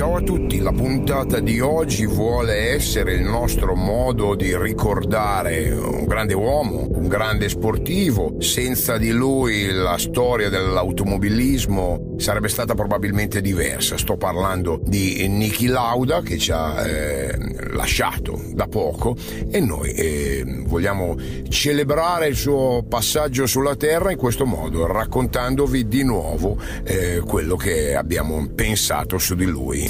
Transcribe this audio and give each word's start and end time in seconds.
Ciao 0.00 0.16
a 0.16 0.22
tutti, 0.22 0.60
la 0.60 0.72
puntata 0.72 1.40
di 1.40 1.60
oggi 1.60 2.06
vuole 2.06 2.72
essere 2.72 3.12
il 3.12 3.20
nostro 3.20 3.74
modo 3.74 4.34
di 4.34 4.56
ricordare 4.56 5.70
un 5.72 6.06
grande 6.06 6.32
uomo, 6.32 6.86
un 6.90 7.06
grande 7.06 7.50
sportivo. 7.50 8.40
Senza 8.40 8.96
di 8.96 9.10
lui 9.10 9.70
la 9.70 9.98
storia 9.98 10.48
dell'automobilismo 10.48 12.14
sarebbe 12.16 12.48
stata 12.48 12.74
probabilmente 12.74 13.42
diversa. 13.42 13.98
Sto 13.98 14.16
parlando 14.16 14.80
di 14.82 15.28
Niki 15.28 15.66
Lauda 15.66 16.22
che 16.22 16.38
ci 16.38 16.50
ha 16.50 16.82
eh, 16.82 17.36
lasciato 17.72 18.40
da 18.54 18.68
poco 18.68 19.14
e 19.50 19.60
noi 19.60 19.90
eh, 19.90 20.62
vogliamo 20.64 21.14
celebrare 21.50 22.28
il 22.28 22.36
suo 22.36 22.86
passaggio 22.88 23.46
sulla 23.46 23.76
Terra 23.76 24.10
in 24.10 24.16
questo 24.16 24.46
modo, 24.46 24.86
raccontandovi 24.86 25.86
di 25.86 26.04
nuovo 26.04 26.56
eh, 26.84 27.20
quello 27.20 27.56
che 27.56 27.94
abbiamo 27.94 28.48
pensato 28.54 29.18
su 29.18 29.34
di 29.34 29.44
lui. 29.44 29.89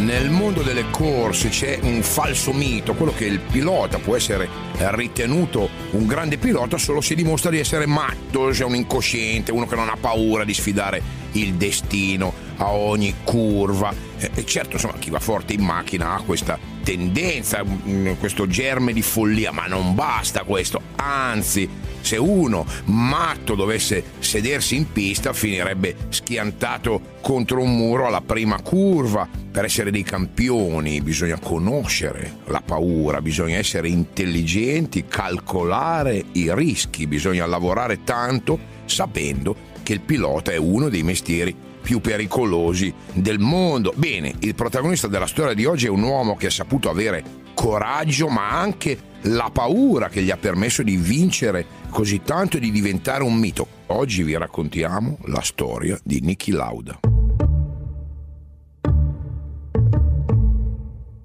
Nel 0.00 0.30
mondo 0.30 0.62
delle 0.62 0.86
corse 0.90 1.50
c'è 1.50 1.78
un 1.82 2.02
falso 2.02 2.54
mito, 2.54 2.94
quello 2.94 3.12
che 3.12 3.26
il 3.26 3.38
pilota 3.38 3.98
può 3.98 4.16
essere 4.16 4.48
ritenuto 4.78 5.68
un 5.90 6.06
grande 6.06 6.38
pilota 6.38 6.78
solo 6.78 7.02
se 7.02 7.14
dimostra 7.14 7.50
di 7.50 7.58
essere 7.58 7.84
matto, 7.84 8.50
se 8.50 8.62
è 8.62 8.66
un 8.66 8.76
incosciente, 8.76 9.52
uno 9.52 9.66
che 9.66 9.76
non 9.76 9.90
ha 9.90 9.96
paura 10.00 10.44
di 10.44 10.54
sfidare 10.54 11.19
il 11.32 11.54
destino 11.54 12.32
a 12.56 12.70
ogni 12.70 13.14
curva. 13.24 13.92
E 14.18 14.44
certo, 14.44 14.72
insomma, 14.72 14.94
chi 14.98 15.10
va 15.10 15.18
forte 15.18 15.52
in 15.52 15.62
macchina 15.62 16.14
ha 16.14 16.22
questa 16.22 16.58
tendenza, 16.82 17.64
mm, 17.64 18.12
questo 18.18 18.46
germe 18.46 18.92
di 18.92 19.02
follia, 19.02 19.52
ma 19.52 19.66
non 19.66 19.94
basta 19.94 20.44
questo, 20.44 20.80
anzi 20.96 21.68
se 22.00 22.16
uno 22.16 22.66
matto 22.86 23.54
dovesse 23.54 24.02
sedersi 24.18 24.76
in 24.76 24.90
pista 24.90 25.32
finirebbe 25.32 25.94
schiantato 26.08 27.18
contro 27.20 27.62
un 27.62 27.76
muro 27.76 28.06
alla 28.06 28.20
prima 28.20 28.60
curva. 28.60 29.28
Per 29.50 29.64
essere 29.64 29.90
dei 29.90 30.02
campioni 30.02 31.00
bisogna 31.00 31.38
conoscere 31.38 32.38
la 32.46 32.62
paura, 32.64 33.20
bisogna 33.20 33.56
essere 33.56 33.88
intelligenti, 33.88 35.06
calcolare 35.06 36.24
i 36.32 36.54
rischi, 36.54 37.06
bisogna 37.06 37.46
lavorare 37.46 38.04
tanto 38.04 38.58
sapendo 38.84 39.68
che 39.90 39.96
il 39.96 40.02
pilota 40.02 40.52
è 40.52 40.56
uno 40.56 40.88
dei 40.88 41.02
mestieri 41.02 41.52
più 41.82 42.00
pericolosi 42.00 42.94
del 43.12 43.40
mondo. 43.40 43.92
Bene, 43.96 44.32
il 44.38 44.54
protagonista 44.54 45.08
della 45.08 45.26
storia 45.26 45.52
di 45.52 45.64
oggi 45.64 45.86
è 45.86 45.88
un 45.88 46.02
uomo 46.02 46.36
che 46.36 46.46
ha 46.46 46.50
saputo 46.50 46.88
avere 46.88 47.24
coraggio 47.54 48.28
ma 48.28 48.50
anche 48.50 48.96
la 49.22 49.50
paura 49.52 50.08
che 50.08 50.22
gli 50.22 50.30
ha 50.30 50.36
permesso 50.36 50.84
di 50.84 50.96
vincere 50.96 51.66
così 51.90 52.22
tanto 52.22 52.56
e 52.56 52.60
di 52.60 52.70
diventare 52.70 53.24
un 53.24 53.34
mito. 53.34 53.66
Oggi 53.86 54.22
vi 54.22 54.36
raccontiamo 54.36 55.18
la 55.24 55.42
storia 55.42 55.98
di 56.04 56.20
Niki 56.20 56.52
Lauda. 56.52 57.00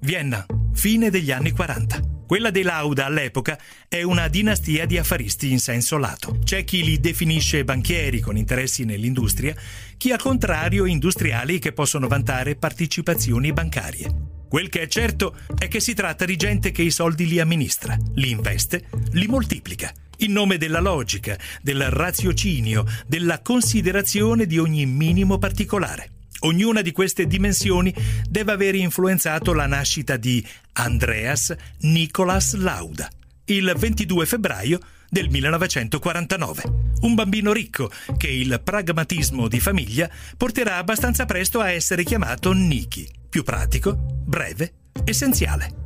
Vienna, 0.00 0.44
fine 0.72 1.10
degli 1.10 1.30
anni 1.30 1.52
40. 1.52 2.15
Quella 2.26 2.50
dei 2.50 2.64
Lauda 2.64 3.06
all'epoca 3.06 3.56
è 3.88 4.02
una 4.02 4.26
dinastia 4.26 4.84
di 4.84 4.98
affaristi 4.98 5.52
in 5.52 5.60
senso 5.60 5.96
lato. 5.96 6.40
C'è 6.42 6.64
chi 6.64 6.82
li 6.82 6.98
definisce 6.98 7.62
banchieri 7.62 8.18
con 8.18 8.36
interessi 8.36 8.84
nell'industria, 8.84 9.54
chi 9.96 10.10
al 10.10 10.20
contrario 10.20 10.86
industriali 10.86 11.60
che 11.60 11.72
possono 11.72 12.08
vantare 12.08 12.56
partecipazioni 12.56 13.52
bancarie. 13.52 14.12
Quel 14.48 14.68
che 14.68 14.82
è 14.82 14.86
certo 14.88 15.36
è 15.56 15.68
che 15.68 15.78
si 15.78 15.94
tratta 15.94 16.24
di 16.24 16.34
gente 16.34 16.72
che 16.72 16.82
i 16.82 16.90
soldi 16.90 17.28
li 17.28 17.38
amministra, 17.38 17.96
li 18.14 18.30
investe, 18.30 18.88
li 19.12 19.28
moltiplica, 19.28 19.92
in 20.18 20.32
nome 20.32 20.56
della 20.56 20.80
logica, 20.80 21.38
del 21.62 21.90
raziocinio, 21.90 22.84
della 23.06 23.40
considerazione 23.40 24.46
di 24.46 24.58
ogni 24.58 24.84
minimo 24.84 25.38
particolare. 25.38 26.15
Ognuna 26.40 26.82
di 26.82 26.92
queste 26.92 27.26
dimensioni 27.26 27.94
deve 28.28 28.52
aver 28.52 28.74
influenzato 28.74 29.52
la 29.54 29.66
nascita 29.66 30.16
di 30.16 30.46
Andreas 30.74 31.54
Nicolas 31.80 32.54
Lauda, 32.54 33.08
il 33.46 33.72
22 33.76 34.26
febbraio 34.26 34.78
del 35.08 35.30
1949. 35.30 36.62
Un 37.02 37.14
bambino 37.14 37.52
ricco 37.52 37.90
che 38.16 38.28
il 38.28 38.60
pragmatismo 38.62 39.48
di 39.48 39.60
famiglia 39.60 40.10
porterà 40.36 40.76
abbastanza 40.76 41.24
presto 41.24 41.60
a 41.60 41.70
essere 41.70 42.04
chiamato 42.04 42.52
Niki, 42.52 43.08
più 43.28 43.42
pratico, 43.42 43.96
breve, 44.24 44.72
essenziale. 45.04 45.84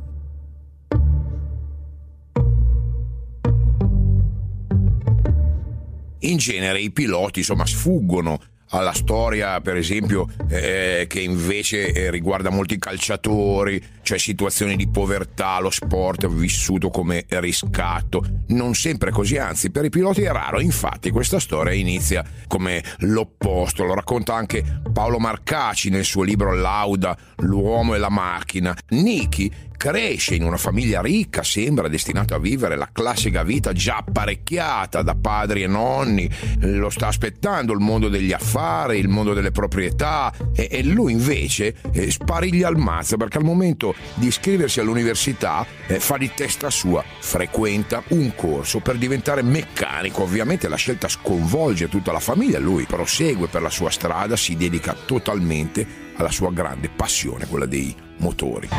In 6.23 6.37
genere 6.37 6.79
i 6.79 6.91
piloti 6.91 7.39
insomma 7.39 7.65
sfuggono 7.65 8.39
alla 8.71 8.93
storia, 8.93 9.59
per 9.61 9.75
esempio, 9.75 10.27
eh, 10.49 11.05
che 11.07 11.19
invece 11.21 11.91
eh, 11.91 12.11
riguarda 12.11 12.49
molti 12.49 12.77
calciatori, 12.77 13.83
cioè 14.01 14.17
situazioni 14.17 14.75
di 14.75 14.87
povertà, 14.87 15.59
lo 15.59 15.69
sport 15.69 16.27
vissuto 16.27 16.89
come 16.89 17.25
riscatto. 17.27 18.23
Non 18.47 18.73
sempre 18.73 19.11
così, 19.11 19.37
anzi, 19.37 19.71
per 19.71 19.85
i 19.85 19.89
piloti 19.89 20.23
è 20.23 20.31
raro. 20.31 20.59
Infatti, 20.59 21.09
questa 21.09 21.39
storia 21.39 21.73
inizia 21.73 22.23
come 22.47 22.83
l'opposto. 22.99 23.83
Lo 23.83 23.93
racconta 23.93 24.33
anche 24.33 24.63
Paolo 24.91 25.19
Marcaci 25.19 25.89
nel 25.89 26.05
suo 26.05 26.23
libro 26.23 26.53
Lauda, 26.53 27.17
l'uomo 27.37 27.95
e 27.95 27.97
la 27.97 28.09
macchina. 28.09 28.75
Niki 28.89 29.69
cresce 29.81 30.35
in 30.35 30.43
una 30.43 30.57
famiglia 30.57 31.01
ricca, 31.01 31.41
sembra 31.41 31.87
destinato 31.87 32.35
a 32.35 32.37
vivere 32.37 32.75
la 32.75 32.89
classica 32.91 33.41
vita 33.41 33.73
già 33.73 33.97
apparecchiata 33.97 35.01
da 35.01 35.15
padri 35.15 35.63
e 35.63 35.67
nonni, 35.67 36.29
lo 36.59 36.91
sta 36.91 37.07
aspettando 37.07 37.73
il 37.73 37.79
mondo 37.79 38.07
degli 38.07 38.31
affari, 38.31 38.59
il 38.93 39.07
mondo 39.07 39.33
delle 39.33 39.51
proprietà 39.51 40.33
e, 40.53 40.67
e 40.71 40.83
lui 40.83 41.13
invece 41.13 41.75
eh, 41.91 42.11
spariglia 42.11 42.67
al 42.67 42.77
mazzo 42.77 43.17
perché 43.17 43.37
al 43.37 43.43
momento 43.43 43.95
di 44.15 44.27
iscriversi 44.27 44.79
all'università 44.79 45.65
eh, 45.87 45.99
fa 45.99 46.17
di 46.17 46.31
testa 46.33 46.69
sua, 46.69 47.03
frequenta 47.19 48.03
un 48.09 48.33
corso 48.35 48.79
per 48.79 48.97
diventare 48.97 49.41
meccanico, 49.41 50.23
ovviamente 50.23 50.67
la 50.67 50.75
scelta 50.75 51.07
sconvolge 51.07 51.89
tutta 51.89 52.11
la 52.11 52.19
famiglia, 52.19 52.59
lui 52.59 52.85
prosegue 52.85 53.47
per 53.47 53.61
la 53.61 53.69
sua 53.69 53.89
strada, 53.89 54.35
si 54.35 54.55
dedica 54.55 54.95
totalmente 55.05 56.09
alla 56.15 56.31
sua 56.31 56.51
grande 56.51 56.89
passione, 56.89 57.47
quella 57.47 57.65
dei 57.65 57.95
motori. 58.17 58.69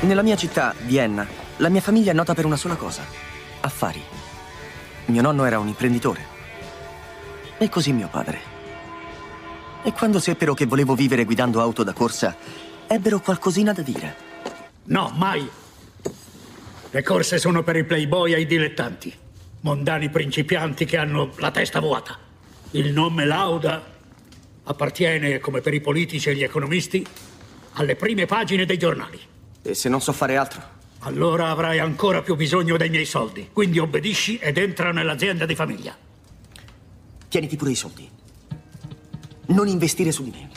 Nella 0.00 0.22
mia 0.22 0.36
città, 0.36 0.74
Vienna, 0.86 1.26
la 1.56 1.68
mia 1.68 1.80
famiglia 1.80 2.12
è 2.12 2.14
nota 2.14 2.34
per 2.34 2.44
una 2.44 2.56
sola 2.56 2.76
cosa. 2.76 3.02
Affari. 3.60 4.00
Mio 5.06 5.22
nonno 5.22 5.44
era 5.44 5.58
un 5.58 5.68
imprenditore. 5.68 6.36
E 7.58 7.68
così 7.68 7.92
mio 7.92 8.08
padre. 8.08 8.57
E 9.82 9.92
quando 9.92 10.18
seppero 10.18 10.54
che 10.54 10.66
volevo 10.66 10.94
vivere 10.94 11.24
guidando 11.24 11.60
auto 11.60 11.82
da 11.82 11.92
corsa, 11.92 12.36
ebbero 12.86 13.20
qualcosina 13.20 13.72
da 13.72 13.82
dire. 13.82 14.16
No, 14.84 15.12
mai. 15.14 15.48
Le 16.90 17.02
corse 17.02 17.38
sono 17.38 17.62
per 17.62 17.76
i 17.76 17.84
playboy 17.84 18.34
e 18.34 18.40
i 18.40 18.46
dilettanti. 18.46 19.14
Mondani 19.60 20.10
principianti 20.10 20.84
che 20.84 20.96
hanno 20.96 21.32
la 21.36 21.50
testa 21.50 21.80
vuota. 21.80 22.18
Il 22.72 22.92
nome 22.92 23.24
Lauda 23.24 23.82
appartiene, 24.64 25.38
come 25.38 25.60
per 25.60 25.74
i 25.74 25.80
politici 25.80 26.28
e 26.28 26.34
gli 26.34 26.42
economisti, 26.42 27.06
alle 27.74 27.96
prime 27.96 28.26
pagine 28.26 28.66
dei 28.66 28.78
giornali. 28.78 29.18
E 29.62 29.74
se 29.74 29.88
non 29.88 30.00
so 30.00 30.12
fare 30.12 30.36
altro? 30.36 30.76
Allora 31.00 31.50
avrai 31.50 31.78
ancora 31.78 32.22
più 32.22 32.34
bisogno 32.34 32.76
dei 32.76 32.90
miei 32.90 33.04
soldi. 33.04 33.48
Quindi 33.52 33.78
obbedisci 33.78 34.38
ed 34.38 34.58
entra 34.58 34.90
nell'azienda 34.92 35.46
di 35.46 35.54
famiglia. 35.54 35.96
Tieniti 37.28 37.56
pure 37.56 37.70
i 37.70 37.74
soldi. 37.74 38.17
Non 39.48 39.66
investire 39.66 40.12
su 40.12 40.24
di 40.24 40.30
me. 40.30 40.48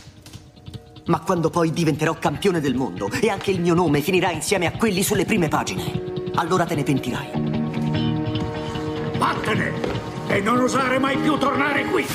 Ma 1.06 1.22
quando 1.22 1.50
poi 1.50 1.72
diventerò 1.72 2.18
campione 2.20 2.60
del 2.60 2.76
mondo 2.76 3.10
e 3.10 3.30
anche 3.30 3.52
il 3.52 3.62
mio 3.62 3.74
nome 3.74 4.02
finirà 4.02 4.32
insieme 4.32 4.66
a 4.66 4.72
quelli 4.74 5.02
sulle 5.02 5.24
prime 5.24 5.48
pagine, 5.48 6.04
allora 6.36 6.66
te 6.66 6.76
ne 6.76 6.84
pentirai. 6.84 7.28
Vattene! 9.18 9.72
E 10.28 10.42
non 10.42 10.60
osare 10.60 11.00
mai 11.00 11.18
più 11.18 11.38
tornare 11.38 11.86
qui! 11.86 12.06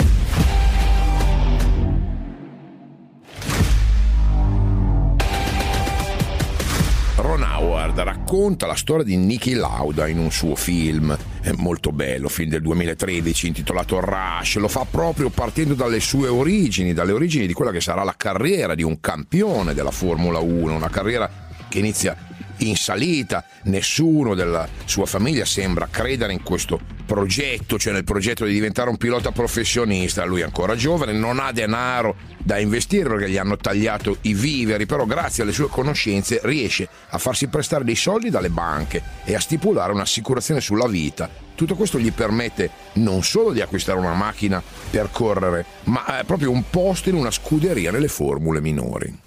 Ron 7.16 7.42
Howard 7.42 7.98
racconta 8.00 8.66
la 8.66 8.76
storia 8.76 9.04
di 9.04 9.16
Niki 9.16 9.54
Lauda 9.54 10.06
in 10.08 10.18
un 10.18 10.30
suo 10.30 10.54
film 10.54 11.16
è 11.50 11.52
molto 11.52 11.92
bello, 11.92 12.28
film 12.28 12.50
del 12.50 12.60
2013 12.60 13.46
intitolato 13.46 14.00
Rush, 14.00 14.56
lo 14.56 14.66
fa 14.66 14.84
proprio 14.84 15.30
partendo 15.30 15.74
dalle 15.74 16.00
sue 16.00 16.26
origini, 16.26 16.92
dalle 16.92 17.12
origini 17.12 17.46
di 17.46 17.52
quella 17.52 17.70
che 17.70 17.80
sarà 17.80 18.02
la 18.02 18.14
carriera 18.16 18.74
di 18.74 18.82
un 18.82 18.98
campione 18.98 19.72
della 19.72 19.92
Formula 19.92 20.40
1, 20.40 20.74
una 20.74 20.90
carriera 20.90 21.30
che 21.68 21.78
inizia 21.78 22.16
in 22.58 22.74
salita, 22.74 23.44
nessuno 23.64 24.34
della 24.34 24.68
sua 24.86 25.06
famiglia 25.06 25.44
sembra 25.44 25.86
credere 25.88 26.32
in 26.32 26.42
questo 26.42 26.80
progetto, 27.06 27.78
cioè 27.78 27.92
nel 27.92 28.04
progetto 28.04 28.44
di 28.44 28.52
diventare 28.52 28.90
un 28.90 28.98
pilota 28.98 29.30
professionista, 29.30 30.24
lui 30.24 30.40
è 30.40 30.44
ancora 30.44 30.74
giovane, 30.74 31.12
non 31.12 31.38
ha 31.38 31.52
denaro 31.52 32.16
da 32.36 32.58
investire 32.58 33.08
perché 33.08 33.30
gli 33.30 33.38
hanno 33.38 33.56
tagliato 33.56 34.18
i 34.22 34.34
viveri, 34.34 34.84
però 34.84 35.06
grazie 35.06 35.42
alle 35.42 35.52
sue 35.52 35.68
conoscenze 35.68 36.40
riesce 36.42 36.86
a 37.08 37.18
farsi 37.18 37.46
prestare 37.46 37.84
dei 37.84 37.94
soldi 37.94 38.28
dalle 38.28 38.50
banche 38.50 39.02
e 39.24 39.34
a 39.34 39.40
stipulare 39.40 39.92
un'assicurazione 39.92 40.60
sulla 40.60 40.88
vita. 40.88 41.30
Tutto 41.54 41.74
questo 41.74 41.98
gli 41.98 42.12
permette 42.12 42.70
non 42.94 43.22
solo 43.22 43.52
di 43.52 43.62
acquistare 43.62 43.98
una 43.98 44.12
macchina 44.12 44.62
per 44.90 45.08
correre, 45.10 45.64
ma 45.84 46.22
proprio 46.26 46.50
un 46.50 46.68
posto 46.68 47.08
in 47.08 47.14
una 47.14 47.30
scuderia 47.30 47.90
nelle 47.90 48.08
formule 48.08 48.60
minori. 48.60 49.18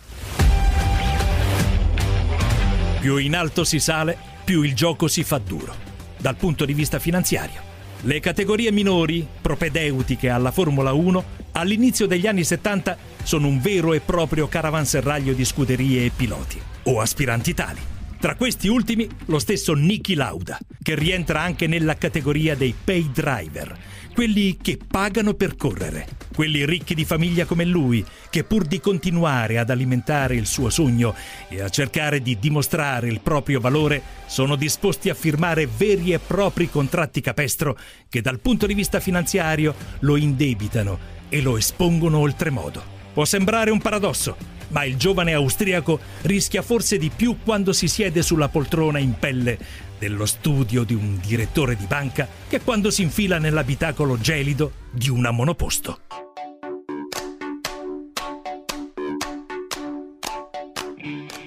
Più 3.00 3.16
in 3.16 3.34
alto 3.34 3.64
si 3.64 3.80
sale, 3.80 4.18
più 4.44 4.62
il 4.62 4.76
gioco 4.76 5.08
si 5.08 5.24
fa 5.24 5.38
duro, 5.38 5.74
dal 6.18 6.36
punto 6.36 6.66
di 6.66 6.74
vista 6.74 7.00
finanziario. 7.00 7.69
Le 8.04 8.22
categorie 8.22 8.72
minori, 8.72 9.28
propedeutiche 9.42 10.30
alla 10.30 10.52
Formula 10.52 10.94
1, 10.94 11.24
all'inizio 11.52 12.08
degli 12.08 12.28
anni 12.28 12.46
70 12.46 12.98
sono 13.24 13.48
un 13.48 13.60
vero 13.60 13.94
e 13.94 14.00
proprio 14.00 14.48
caravanserraglio 14.48 15.34
di 15.34 15.44
scuderie 15.44 16.06
e 16.06 16.12
piloti, 16.16 16.58
o 16.84 17.02
aspiranti 17.02 17.54
tali. 17.54 17.82
Tra 18.18 18.36
questi 18.36 18.70
ultimi 18.70 19.06
lo 19.26 19.38
stesso 19.38 19.74
Niki 19.74 20.14
Lauda, 20.14 20.58
che 20.82 20.96
rientra 20.96 21.42
anche 21.42 21.68
nella 21.68 21.96
categoria 21.96 22.56
dei 22.56 22.74
pay 22.82 23.10
driver, 23.12 23.78
quelli 24.20 24.58
che 24.62 24.78
pagano 24.86 25.34
per 25.34 25.56
correre, 25.56 26.06
quelli 26.36 26.66
ricchi 26.66 26.94
di 26.94 27.06
famiglia 27.06 27.46
come 27.46 27.64
lui, 27.64 28.04
che 28.30 28.44
pur 28.44 28.66
di 28.66 28.82
continuare 28.82 29.58
ad 29.58 29.70
alimentare 29.70 30.36
il 30.36 30.46
suo 30.46 30.70
sogno 30.70 31.16
e 31.48 31.62
a 31.62 31.70
cercare 31.70 32.22
di 32.22 32.38
dimostrare 32.38 33.08
il 33.08 33.22
proprio 33.22 33.62
valore, 33.62 34.02
sono 34.26 34.58
disposti 34.58 35.08
a 35.08 35.14
firmare 35.14 35.68
veri 35.68 36.12
e 36.12 36.20
propri 36.20 36.70
contratti 36.70 37.22
capestro 37.22 37.78
che 38.10 38.20
dal 38.20 38.42
punto 38.42 38.66
di 38.68 38.74
vista 38.74 39.00
finanziario 39.00 39.74
lo 40.00 40.18
indebitano 40.18 41.00
e 41.30 41.40
lo 41.40 41.56
espongono 41.56 42.18
oltremodo. 42.18 42.84
Può 43.14 43.24
sembrare 43.24 43.72
un 43.72 43.80
paradosso, 43.80 44.36
ma 44.68 44.84
il 44.84 44.98
giovane 44.98 45.32
austriaco 45.32 45.98
rischia 46.24 46.62
forse 46.62 46.98
di 46.98 47.10
più 47.10 47.38
quando 47.42 47.72
si 47.72 47.88
siede 47.88 48.22
sulla 48.22 48.50
poltrona 48.50 49.00
in 49.00 49.14
pelle 49.18 49.88
dello 50.00 50.26
studio 50.26 50.84
di 50.84 50.94
un 50.94 51.20
direttore 51.20 51.76
di 51.76 51.86
banca 51.86 52.28
che 52.48 52.62
quando 52.62 52.90
si 52.90 53.04
infila 53.04 53.38
nell'abitacolo 53.38 54.18
gelido 54.20 54.72
di 54.90 55.10
una 55.10 55.32
monoposto. 55.32 56.00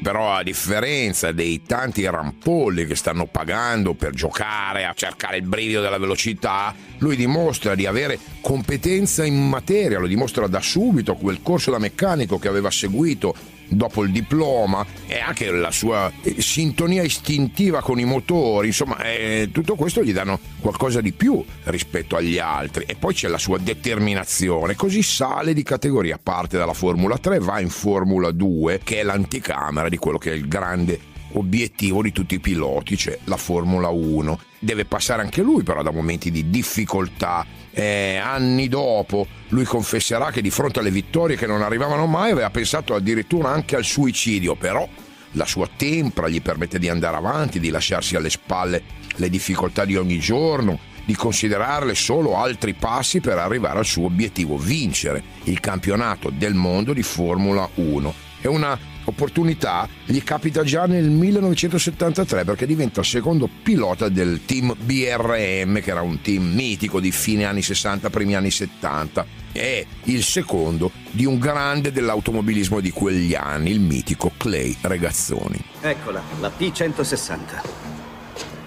Però 0.03 0.35
a 0.35 0.43
differenza 0.43 1.31
dei 1.31 1.63
tanti 1.63 2.05
rampolli 2.05 2.87
che 2.87 2.97
stanno 2.97 3.27
pagando 3.27 3.95
per 3.95 4.11
giocare 4.11 4.85
a 4.85 4.93
cercare 4.95 5.37
il 5.37 5.45
brivido 5.45 5.81
della 5.81 5.99
velocità, 5.99 6.75
lui 6.99 7.15
dimostra 7.15 7.77
di 7.77 7.87
avere 7.87 8.19
competenza 8.41 9.25
in 9.25 9.49
materia, 9.49 10.01
lo 10.01 10.09
dimostra 10.09 10.49
da 10.49 10.61
subito 10.61 11.15
quel 11.15 11.41
corso 11.41 11.71
da 11.71 11.79
meccanico 11.79 12.41
che 12.41 12.49
aveva 12.49 12.69
seguito 12.69 13.33
dopo 13.77 14.03
il 14.03 14.11
diploma 14.11 14.85
e 15.07 15.21
anche 15.21 15.51
la 15.51 15.71
sua 15.71 16.11
eh, 16.23 16.41
sintonia 16.41 17.03
istintiva 17.03 17.81
con 17.81 17.99
i 17.99 18.05
motori, 18.05 18.69
insomma 18.69 19.03
eh, 19.03 19.49
tutto 19.53 19.75
questo 19.75 20.03
gli 20.03 20.13
danno 20.13 20.39
qualcosa 20.61 21.01
di 21.01 21.13
più 21.13 21.45
rispetto 21.65 22.17
agli 22.17 22.39
altri 22.39 22.85
e 22.87 22.95
poi 22.97 23.15
c'è 23.15 23.29
la 23.29 23.39
sua 23.39 23.59
determinazione, 23.59 24.75
così 24.75 25.03
sale 25.03 25.55
di 25.55 25.63
categoria, 25.63 26.19
parte 26.23 26.59
dalla 26.59 26.75
Formula 26.75 27.19
3, 27.19 27.39
va 27.39 27.61
in 27.61 27.71
Formula 27.71 28.31
2 28.31 28.81
che 28.83 29.01
è 29.01 29.03
l'anticamera 29.03 29.89
di 29.89 29.97
quello 29.97 30.19
che 30.19 30.33
è 30.33 30.35
il 30.35 30.49
grande 30.49 31.11
obiettivo 31.33 32.03
di 32.03 32.13
tutti 32.13 32.35
i 32.35 32.41
piloti, 32.41 32.97
cioè 32.97 33.19
la 33.25 33.37
Formula 33.37 33.89
1. 33.89 34.39
Deve 34.64 34.85
passare 34.85 35.23
anche 35.23 35.43
lui 35.43 35.64
però 35.64 35.82
da 35.82 35.91
momenti 35.91 36.31
di 36.31 36.49
difficoltà. 36.49 37.44
Eh, 37.73 38.17
anni 38.17 38.69
dopo 38.69 39.26
lui 39.49 39.64
confesserà 39.64 40.31
che 40.31 40.41
di 40.41 40.50
fronte 40.50 40.79
alle 40.79 40.93
vittorie 40.93 41.37
che 41.37 41.49
non 41.49 41.62
arrivavano 41.62 42.06
mai 42.06 42.31
aveva 42.31 42.50
pensato 42.50 42.94
addirittura 42.94 43.49
anche 43.49 43.75
al 43.75 43.82
suicidio, 43.82 44.55
però 44.55 44.88
la 45.32 45.47
sua 45.47 45.69
tempra 45.76 46.29
gli 46.29 46.41
permette 46.41 46.79
di 46.79 46.88
andare 46.88 47.17
avanti, 47.17 47.59
di 47.59 47.70
lasciarsi 47.70 48.14
alle 48.14 48.31
spalle 48.31 48.82
le 49.17 49.29
difficoltà 49.29 49.85
di 49.85 49.97
ogni 49.97 50.20
giorno, 50.20 50.79
di 51.05 51.17
considerarle 51.17 51.97
solo 51.97 52.37
altri 52.37 52.75
passi 52.75 53.20
per 53.20 53.38
arrivare 53.38 53.81
al 53.81 53.85
suo 53.85 54.05
obiettivo, 54.05 54.56
vincere 54.56 55.25
il 55.44 55.58
campionato 55.58 56.31
del 56.31 56.55
mondo 56.55 56.93
di 56.93 57.03
Formula 57.03 57.69
1. 57.75 58.15
È 58.41 58.47
una 58.47 58.79
opportunità 59.05 59.89
gli 60.05 60.23
capita 60.23 60.63
già 60.63 60.87
nel 60.87 61.09
1973 61.11 62.45
perché 62.45 62.67
diventa 62.67 63.03
secondo 63.03 63.49
pilota 63.63 64.09
del 64.09 64.45
team 64.45 64.75
BRM 64.79 65.81
che 65.81 65.91
era 65.91 66.03
un 66.03 66.21
team 66.21 66.53
mitico 66.53 67.01
di 67.01 67.11
fine 67.11 67.45
anni 67.45 67.63
60, 67.63 68.11
primi 68.11 68.35
anni 68.35 68.51
70 68.51 69.41
è 69.53 69.85
il 70.05 70.25
secondo 70.25 70.91
di 71.11 71.27
un 71.27 71.39
grande 71.39 71.93
dell'automobilismo 71.93 72.81
di 72.81 72.91
quegli 72.91 73.35
anni, 73.35 73.71
il 73.71 73.81
mitico 73.81 74.33
Clay 74.37 74.77
Regazzoni. 74.81 75.63
Eccola, 75.83 76.23
la 76.41 76.51
P160. 76.57 77.39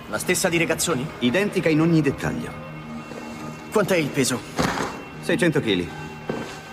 La 0.10 0.20
stessa 0.20 0.48
di 0.48 0.58
Regazzoni? 0.58 1.06
Identica 1.20 1.70
in 1.70 1.82
ogni 1.82 2.02
dettaglio. 2.02 2.54
Quant'è 3.72 3.98
il 3.98 4.08
peso? 4.08 4.40
600 5.22 5.60
kg. 5.60 5.88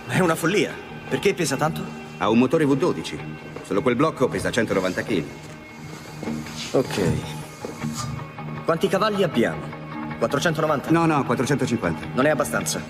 È 0.06 0.19
una 0.20 0.35
follia. 0.35 0.73
Perché 1.09 1.35
pesa 1.35 1.56
tanto? 1.56 1.82
Ha 2.19 2.29
un 2.29 2.38
motore 2.38 2.64
V12. 2.64 3.51
Solo 3.72 3.84
quel 3.84 3.96
blocco 3.96 4.28
pesa 4.28 4.50
190 4.50 5.02
kg. 5.02 5.24
Ok. 6.72 7.00
Quanti 8.66 8.86
cavalli 8.86 9.22
abbiamo? 9.22 9.62
490? 10.19 10.90
No, 10.90 11.06
no, 11.06 11.24
450. 11.24 12.08
Non 12.12 12.26
è 12.26 12.28
abbastanza. 12.28 12.82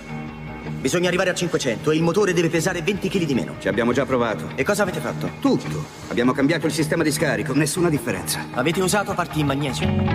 Bisogna 0.81 1.07
arrivare 1.07 1.31
a 1.31 1.35
500 1.35 1.93
e 1.93 1.95
il 1.95 2.03
motore 2.03 2.33
deve 2.33 2.49
pesare 2.49 2.83
20 2.83 3.09
kg 3.09 3.25
di 3.25 3.35
meno. 3.35 3.55
Ci 3.61 3.69
abbiamo 3.69 3.93
già 3.93 4.05
provato. 4.05 4.51
E 4.57 4.65
cosa 4.65 4.83
avete 4.83 4.99
fatto? 4.99 5.31
Tutto. 5.39 5.85
Abbiamo 6.09 6.33
cambiato 6.33 6.67
il 6.67 6.73
sistema 6.73 7.05
di 7.05 7.13
scarico, 7.13 7.55
nessuna 7.55 7.89
differenza. 7.89 8.47
Avete 8.51 8.81
usato 8.81 9.15
parti 9.15 9.39
in 9.39 9.47
magnesio? 9.47 10.12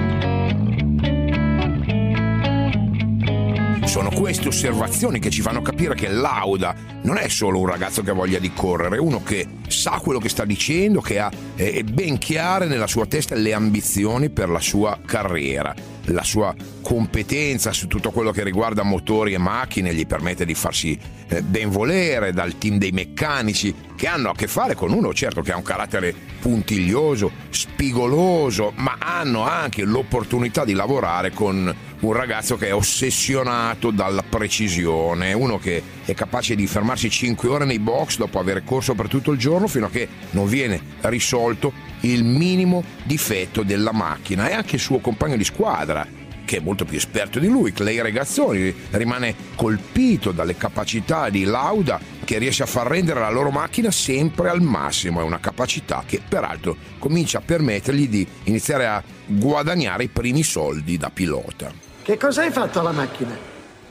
Queste 4.17 4.47
osservazioni 4.47 5.19
che 5.19 5.29
ci 5.29 5.41
fanno 5.41 5.61
capire 5.61 5.93
che 5.93 6.07
Lauda 6.07 6.73
non 7.03 7.17
è 7.17 7.27
solo 7.27 7.59
un 7.59 7.67
ragazzo 7.67 8.01
che 8.01 8.09
ha 8.09 8.13
voglia 8.15 8.39
di 8.39 8.51
correre, 8.51 8.95
è 8.95 8.99
uno 8.99 9.21
che 9.21 9.45
sa 9.67 9.99
quello 10.01 10.17
che 10.17 10.27
sta 10.27 10.43
dicendo, 10.43 11.01
che 11.01 11.19
ha 11.19 11.29
eh, 11.55 11.83
ben 11.83 12.17
chiare 12.17 12.65
nella 12.65 12.87
sua 12.87 13.05
testa 13.05 13.35
le 13.35 13.53
ambizioni 13.53 14.31
per 14.31 14.49
la 14.49 14.59
sua 14.59 14.99
carriera 15.06 15.73
la 16.11 16.23
sua 16.23 16.56
competenza 16.81 17.73
su 17.73 17.87
tutto 17.87 18.11
quello 18.11 18.31
che 18.31 18.44
riguarda 18.44 18.83
motori 18.83 19.33
e 19.33 19.37
macchine 19.37 19.94
gli 19.94 20.06
permette 20.06 20.45
di 20.45 20.53
farsi 20.53 20.97
eh, 21.27 21.42
ben 21.42 21.69
volere 21.69 22.31
dal 22.31 22.57
team 22.57 22.77
dei 22.77 22.92
meccanici 22.92 23.73
che 23.97 24.07
hanno 24.07 24.30
a 24.30 24.35
che 24.35 24.47
fare 24.47 24.75
con 24.75 24.94
uno 24.94 25.11
certo 25.11 25.42
che 25.42 25.51
ha 25.51 25.57
un 25.57 25.63
carattere 25.63 26.13
puntiglioso, 26.39 27.31
spigoloso, 27.49 28.71
ma 28.75 28.97
hanno 28.99 29.42
anche 29.42 29.83
l'opportunità 29.83 30.63
di 30.63 30.73
lavorare 30.73 31.31
con 31.31 31.75
un 31.99 32.13
ragazzo 32.13 32.57
che 32.57 32.68
è 32.68 32.75
ossessionato 32.75 33.89
dalla 33.89 34.21
precisione, 34.21 35.33
uno 35.33 35.57
che 35.57 35.81
è 36.06 36.13
capace 36.13 36.54
di 36.54 36.68
fermarsi 36.68 37.09
5 37.09 37.49
ore 37.49 37.66
nei 37.66 37.80
box 37.80 38.18
dopo 38.18 38.37
aver 38.37 38.63
corso 38.63 38.94
per 38.94 39.07
tutto 39.07 39.31
il 39.31 39.39
giorno 39.39 39.68
fino 39.68 39.87
a 39.87 39.89
che 39.89 40.07
non 40.30 40.47
viene 40.47 40.80
risolto 41.01 41.73
il 42.01 42.23
minimo 42.23 42.83
difetto 43.04 43.63
della 43.63 43.92
macchina. 43.92 44.47
E 44.47 44.54
anche 44.54 44.75
il 44.75 44.81
suo 44.81 44.99
compagno 44.99 45.37
di 45.37 45.44
squadra 45.44 46.07
che 46.45 46.57
è 46.57 46.61
molto 46.61 46.85
più 46.85 46.95
esperto 46.95 47.39
di 47.39 47.47
lui, 47.47 47.73
Clay 47.73 47.99
Regazzoni, 47.99 48.73
rimane 48.92 49.35
colpito 49.56 50.31
dalle 50.31 50.56
capacità 50.56 51.30
di 51.30 51.44
Lauda 51.44 51.99
che 52.27 52.39
riesce 52.39 52.63
a 52.63 52.65
far 52.65 52.87
rendere 52.87 53.21
la 53.21 53.29
loro 53.29 53.51
macchina 53.51 53.89
sempre 53.89 54.49
al 54.49 54.61
massimo, 54.61 55.21
è 55.21 55.23
una 55.23 55.39
capacità 55.39 56.03
che 56.05 56.21
peraltro 56.27 56.75
comincia 56.99 57.37
a 57.37 57.41
permettergli 57.41 58.09
di 58.09 58.27
iniziare 58.43 58.85
a 58.85 59.01
guadagnare 59.25 60.03
i 60.03 60.07
primi 60.09 60.43
soldi 60.43 60.97
da 60.97 61.09
pilota. 61.09 61.71
Che 62.03 62.17
cosa 62.17 62.41
hai 62.41 62.51
fatto 62.51 62.81
alla 62.81 62.91
macchina? 62.91 63.33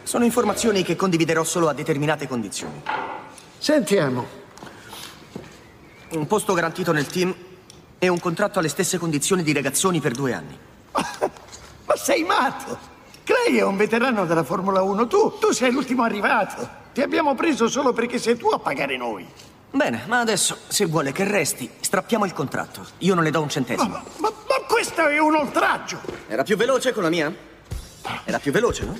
Sono 0.03 0.27
informazioni 0.27 0.83
che 0.83 0.97
condividerò 0.97 1.45
solo 1.45 1.71
a 1.71 1.73
determinate 1.73 2.29
condizioni. 2.29 2.83
Sentiamo. 3.57 4.27
Un 6.11 6.27
posto 6.27 6.53
garantito 6.53 6.93
nel 6.93 7.07
team 7.07 7.35
e 7.99 8.09
un 8.09 8.21
contratto 8.21 8.59
alle 8.59 8.69
stesse 8.69 8.99
condizioni 8.99 9.43
di 9.43 9.55
ragazzoni 9.55 9.99
per 9.99 10.13
due 10.13 10.35
anni. 10.35 10.59
Ma 10.93 11.97
sei 11.97 12.23
matto! 12.23 12.79
Clay 13.25 13.57
è 13.57 13.63
un 13.63 13.79
veterano 13.79 14.27
della 14.27 14.45
Formula 14.45 14.83
1, 14.83 15.07
tu, 15.07 15.39
tu 15.41 15.53
sei 15.53 15.73
l'ultimo 15.73 16.03
arrivato. 16.03 16.85
Ti 16.97 17.03
abbiamo 17.03 17.35
preso 17.35 17.69
solo 17.69 17.93
perché 17.93 18.17
sei 18.17 18.39
tu 18.39 18.49
a 18.49 18.59
pagare 18.59 18.97
noi. 18.97 19.27
Bene, 19.71 20.05
ma 20.07 20.21
adesso, 20.21 20.57
se 20.67 20.87
vuole 20.87 21.13
che 21.13 21.25
resti, 21.25 21.69
strappiamo 21.79 22.25
il 22.25 22.33
contratto. 22.33 22.87
Io 23.01 23.15
non 23.15 23.23
le 23.23 23.29
do 23.31 23.43
un 23.43 23.51
centesimo. 23.51 23.87
Ma, 23.87 24.03
ma, 24.17 24.31
ma 24.31 24.65
questo 24.67 25.07
è 25.07 25.19
un 25.19 25.35
oltraggio! 25.35 26.01
Era 26.27 26.43
più 26.43 26.57
veloce 26.57 26.95
con 26.95 27.03
la 27.03 27.11
mia? 27.11 27.31
Era 28.25 28.39
più 28.39 28.51
veloce, 28.51 28.87
no? 28.87 28.99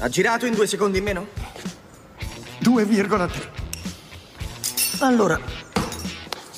Ha 0.00 0.08
girato 0.08 0.44
in 0.44 0.54
due 0.54 0.66
secondi 0.66 0.98
in 0.98 1.04
meno? 1.04 1.28
2,3. 2.64 3.48
Allora, 4.98 5.38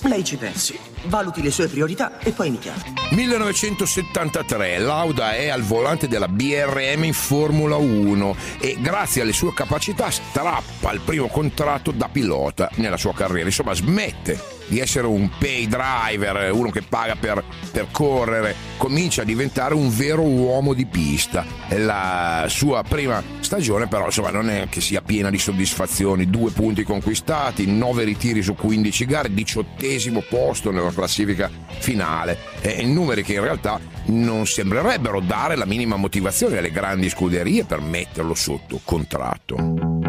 lei 0.04 0.25
ci 0.25 0.38
pensi. 0.38 0.89
Valuti 1.04 1.42
le 1.42 1.50
sue 1.50 1.69
priorità 1.69 2.19
e 2.19 2.33
poi 2.33 2.50
mi 2.50 2.59
chiami. 2.59 2.95
1973, 3.11 4.78
Lauda 4.78 5.35
è 5.35 5.49
al 5.49 5.62
volante 5.62 6.09
della 6.09 6.28
BRM 6.28 7.04
in 7.04 7.12
Formula 7.12 7.76
1 7.76 8.37
e 8.61 8.76
grazie 8.80 9.23
alle 9.23 9.33
sue 9.33 9.52
capacità 9.52 10.11
strappa 10.11 10.92
il 10.92 11.00
primo 11.00 11.28
contratto 11.28 11.90
da 11.90 12.09
pilota 12.09 12.71
nella 12.75 12.97
sua 12.97 13.14
carriera, 13.14 13.47
insomma 13.47 13.75
smette 13.75 14.59
di 14.71 14.79
essere 14.79 15.09
un 15.09 15.29
pay 15.37 15.67
driver, 15.67 16.53
uno 16.53 16.71
che 16.71 16.83
paga 16.83 17.17
per, 17.17 17.43
per 17.73 17.89
correre, 17.91 18.55
comincia 18.77 19.23
a 19.23 19.25
diventare 19.25 19.75
un 19.75 19.95
vero 19.95 20.23
uomo 20.23 20.75
di 20.75 20.87
pista. 20.87 21.45
La 21.71 22.47
sua 22.49 22.83
prima 22.89 23.23
stagione 23.41 23.89
però 23.89 24.07
insomma 24.07 24.31
non 24.31 24.49
è 24.49 24.69
che 24.69 24.81
sia 24.81 25.03
piena 25.03 25.29
di 25.29 25.39
soddisfazioni, 25.39 26.31
due 26.31 26.53
punti 26.53 26.85
conquistati, 26.85 27.67
nove 27.67 28.05
ritiri 28.05 28.43
su 28.43 28.55
15 28.55 29.05
gare, 29.07 29.35
diciottesimo 29.35 30.23
posto 30.29 30.71
nella 30.71 30.93
classifica 30.93 31.50
finale, 31.67 32.39
e 32.61 32.85
numeri 32.85 33.25
che 33.25 33.35
in 33.35 33.43
realtà 33.43 33.81
non 34.07 34.47
sembrerebbero 34.47 35.21
dare 35.21 35.57
la 35.57 35.67
minima 35.67 35.97
motivazione 35.97 36.59
alle 36.59 36.71
grandi 36.71 37.09
scuderie 37.09 37.65
per 37.65 37.81
metterlo 37.81 38.35
sotto 38.35 38.81
contratto. 38.85 40.00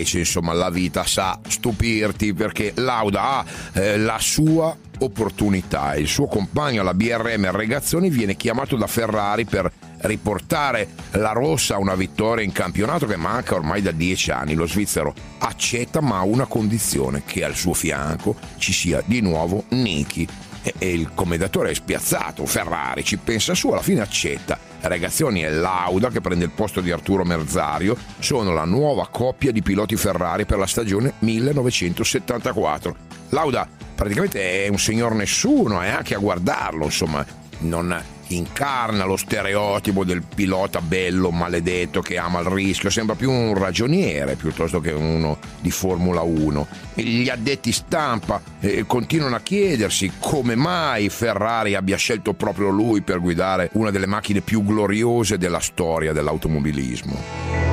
Invece, 0.00 0.18
insomma, 0.18 0.52
la 0.52 0.70
vita 0.70 1.04
sa 1.04 1.38
stupirti 1.46 2.32
perché 2.32 2.72
Lauda 2.76 3.22
ha 3.22 3.44
eh, 3.74 3.98
la 3.98 4.18
sua 4.18 4.74
opportunità. 4.98 5.94
Il 5.94 6.08
suo 6.08 6.26
compagno 6.26 6.80
alla 6.80 6.94
BRM 6.94 7.50
Regazzoni 7.50 8.08
viene 8.08 8.36
chiamato 8.36 8.76
da 8.76 8.86
Ferrari 8.86 9.44
per 9.44 9.70
riportare 10.02 10.88
la 11.12 11.32
rossa 11.32 11.74
a 11.74 11.78
una 11.78 11.94
vittoria 11.94 12.44
in 12.44 12.52
campionato 12.52 13.06
che 13.06 13.16
manca 13.16 13.54
ormai 13.54 13.82
da 13.82 13.92
dieci 13.92 14.30
anni. 14.30 14.54
Lo 14.54 14.66
svizzero 14.66 15.14
accetta 15.38 16.00
ma 16.00 16.18
a 16.18 16.24
una 16.24 16.46
condizione 16.46 17.22
che 17.26 17.44
al 17.44 17.54
suo 17.54 17.74
fianco 17.74 18.36
ci 18.56 18.72
sia 18.72 19.02
di 19.04 19.20
nuovo 19.20 19.64
Niki 19.68 20.26
e 20.62 20.92
il 20.92 21.12
commendatore 21.14 21.70
è 21.70 21.74
spiazzato, 21.74 22.46
Ferrari 22.46 23.04
ci 23.04 23.16
pensa 23.16 23.54
su, 23.54 23.68
alla 23.68 23.82
fine 23.82 24.00
accetta. 24.00 24.58
Regazioni 24.80 25.44
e 25.44 25.50
Lauda, 25.50 26.08
che 26.08 26.20
prende 26.20 26.44
il 26.44 26.50
posto 26.50 26.80
di 26.80 26.90
Arturo 26.90 27.24
Merzario, 27.24 27.96
sono 28.18 28.52
la 28.52 28.64
nuova 28.64 29.08
coppia 29.10 29.52
di 29.52 29.62
piloti 29.62 29.96
Ferrari 29.96 30.46
per 30.46 30.58
la 30.58 30.66
stagione 30.66 31.14
1974. 31.18 32.96
Lauda 33.30 33.68
praticamente 33.94 34.64
è 34.64 34.68
un 34.68 34.78
signor 34.78 35.14
nessuno, 35.14 35.80
è 35.80 35.88
anche 35.88 36.14
a 36.14 36.18
guardarlo, 36.18 36.84
insomma, 36.84 37.24
non 37.60 38.02
incarna 38.34 39.04
lo 39.04 39.16
stereotipo 39.16 40.04
del 40.04 40.22
pilota 40.22 40.80
bello, 40.80 41.30
maledetto 41.30 42.00
che 42.00 42.18
ama 42.18 42.40
il 42.40 42.46
rischio, 42.46 42.90
sembra 42.90 43.14
più 43.14 43.30
un 43.30 43.54
ragioniere 43.54 44.36
piuttosto 44.36 44.80
che 44.80 44.92
uno 44.92 45.38
di 45.60 45.70
Formula 45.70 46.22
1. 46.22 46.66
Gli 46.94 47.28
addetti 47.28 47.72
stampa 47.72 48.40
eh, 48.60 48.84
continuano 48.86 49.36
a 49.36 49.40
chiedersi 49.40 50.12
come 50.18 50.54
mai 50.54 51.08
Ferrari 51.08 51.74
abbia 51.74 51.96
scelto 51.96 52.34
proprio 52.34 52.68
lui 52.68 53.02
per 53.02 53.20
guidare 53.20 53.70
una 53.74 53.90
delle 53.90 54.06
macchine 54.06 54.40
più 54.40 54.64
gloriose 54.64 55.38
della 55.38 55.60
storia 55.60 56.12
dell'automobilismo. 56.12 57.68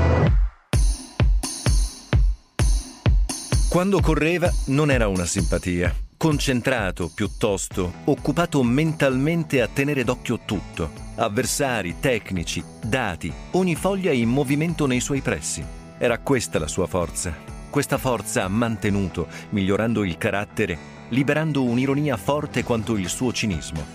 Quando 3.69 3.99
correva 4.01 4.51
non 4.67 4.89
era 4.89 5.07
una 5.07 5.25
simpatia 5.25 5.93
concentrato 6.17 7.11
piuttosto, 7.13 7.93
occupato 8.05 8.63
mentalmente 8.63 9.61
a 9.61 9.67
tenere 9.67 10.03
d'occhio 10.03 10.39
tutto, 10.45 10.91
avversari, 11.15 11.97
tecnici, 11.99 12.63
dati, 12.83 13.31
ogni 13.51 13.75
foglia 13.75 14.11
in 14.11 14.27
movimento 14.27 14.87
nei 14.87 14.99
suoi 14.99 15.21
pressi. 15.21 15.63
Era 15.99 16.17
questa 16.17 16.57
la 16.57 16.67
sua 16.67 16.87
forza. 16.87 17.35
Questa 17.69 17.99
forza 17.99 18.43
ha 18.43 18.47
mantenuto, 18.47 19.27
migliorando 19.49 20.03
il 20.03 20.17
carattere, 20.17 20.77
liberando 21.09 21.63
un'ironia 21.63 22.17
forte 22.17 22.63
quanto 22.63 22.97
il 22.97 23.09
suo 23.09 23.31
cinismo. 23.31 23.85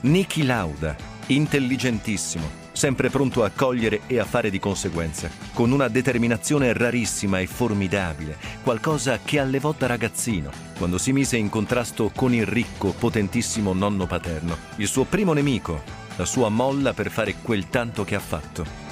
Niki 0.00 0.44
Lauda, 0.44 0.96
intelligentissimo, 1.26 2.67
sempre 2.78 3.10
pronto 3.10 3.42
a 3.42 3.50
cogliere 3.50 4.02
e 4.06 4.20
a 4.20 4.24
fare 4.24 4.50
di 4.50 4.60
conseguenza, 4.60 5.28
con 5.52 5.72
una 5.72 5.88
determinazione 5.88 6.72
rarissima 6.72 7.40
e 7.40 7.48
formidabile, 7.48 8.36
qualcosa 8.62 9.18
che 9.24 9.40
allevò 9.40 9.74
da 9.76 9.88
ragazzino, 9.88 10.48
quando 10.78 10.96
si 10.96 11.12
mise 11.12 11.36
in 11.36 11.48
contrasto 11.48 12.12
con 12.14 12.32
il 12.32 12.46
ricco, 12.46 12.94
potentissimo 12.96 13.72
nonno 13.72 14.06
paterno, 14.06 14.56
il 14.76 14.86
suo 14.86 15.02
primo 15.02 15.32
nemico, 15.32 15.82
la 16.14 16.24
sua 16.24 16.50
molla 16.50 16.92
per 16.92 17.10
fare 17.10 17.34
quel 17.42 17.68
tanto 17.68 18.04
che 18.04 18.14
ha 18.14 18.20
fatto. 18.20 18.87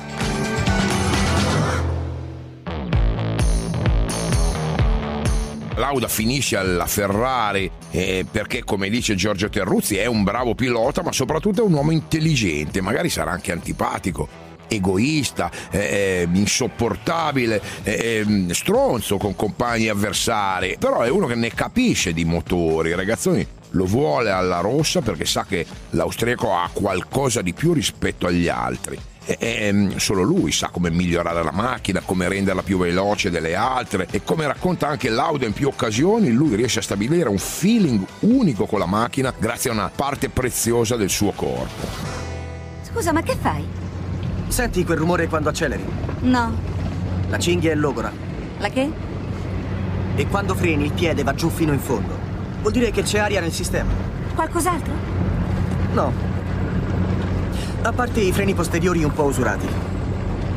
Lauda 5.76 6.08
finisce 6.08 6.56
alla 6.56 6.86
Ferrari 6.86 7.70
eh, 7.90 8.24
perché, 8.30 8.64
come 8.64 8.88
dice 8.88 9.14
Giorgio 9.14 9.50
Terruzzi, 9.50 9.98
è 9.98 10.06
un 10.06 10.24
bravo 10.24 10.54
pilota, 10.54 11.02
ma 11.02 11.12
soprattutto 11.12 11.60
è 11.60 11.64
un 11.64 11.74
uomo 11.74 11.90
intelligente, 11.90 12.80
magari 12.80 13.10
sarà 13.10 13.30
anche 13.30 13.52
antipatico 13.52 14.44
egoista, 14.68 15.50
eh, 15.70 15.78
eh 15.78 16.28
insopportabile, 16.32 17.60
eh, 17.82 18.24
ehm, 18.26 18.50
stronzo 18.52 19.18
con 19.18 19.36
compagni 19.36 19.88
avversari, 19.88 20.76
però 20.78 21.02
è 21.02 21.10
uno 21.10 21.26
che 21.26 21.34
ne 21.34 21.52
capisce 21.52 22.14
di 22.14 22.24
motori, 22.24 22.94
ragazzoni 22.94 23.46
lo 23.70 23.84
vuole 23.84 24.30
alla 24.30 24.60
rossa 24.60 25.02
perché 25.02 25.26
sa 25.26 25.44
che 25.46 25.66
l'austriaco 25.90 26.54
ha 26.54 26.70
qualcosa 26.72 27.42
di 27.42 27.52
più 27.52 27.74
rispetto 27.74 28.26
agli 28.26 28.48
altri 28.48 28.98
e, 29.26 29.36
e, 29.40 29.98
solo 29.98 30.22
lui 30.22 30.52
sa 30.52 30.68
come 30.68 30.90
migliorare 30.90 31.42
la 31.42 31.52
macchina, 31.52 32.00
come 32.04 32.28
renderla 32.28 32.62
più 32.62 32.78
veloce 32.78 33.28
delle 33.28 33.56
altre 33.56 34.06
e 34.10 34.22
come 34.22 34.46
racconta 34.46 34.86
anche 34.86 35.08
Lauda 35.08 35.44
in 35.44 35.52
più 35.52 35.66
occasioni, 35.66 36.30
lui 36.30 36.54
riesce 36.54 36.78
a 36.78 36.82
stabilire 36.82 37.28
un 37.28 37.38
feeling 37.38 38.06
unico 38.20 38.66
con 38.66 38.78
la 38.78 38.86
macchina 38.86 39.34
grazie 39.36 39.70
a 39.70 39.72
una 39.72 39.90
parte 39.94 40.28
preziosa 40.28 40.96
del 40.96 41.10
suo 41.10 41.32
corpo. 41.32 41.86
Scusa, 42.82 43.12
ma 43.12 43.22
che 43.22 43.36
fai? 43.38 43.66
Senti 44.46 44.84
quel 44.84 44.98
rumore 44.98 45.26
quando 45.26 45.48
acceleri? 45.48 45.84
No. 46.20 46.56
La 47.28 47.38
cinghia 47.38 47.72
è 47.72 47.74
logora. 47.74 48.12
La 48.58 48.68
che? 48.68 48.90
E 50.14 50.26
quando 50.28 50.54
freni 50.54 50.84
il 50.84 50.92
piede 50.92 51.24
va 51.24 51.34
giù 51.34 51.50
fino 51.50 51.72
in 51.72 51.80
fondo. 51.80 52.16
Vuol 52.60 52.72
dire 52.72 52.90
che 52.90 53.02
c'è 53.02 53.18
aria 53.18 53.40
nel 53.40 53.52
sistema. 53.52 53.90
Qualcos'altro? 54.34 54.92
No, 55.92 56.12
a 57.88 57.92
parte 57.92 58.20
i 58.20 58.32
freni 58.32 58.54
posteriori 58.54 59.04
un 59.04 59.12
po' 59.12 59.24
usurati. 59.24 59.66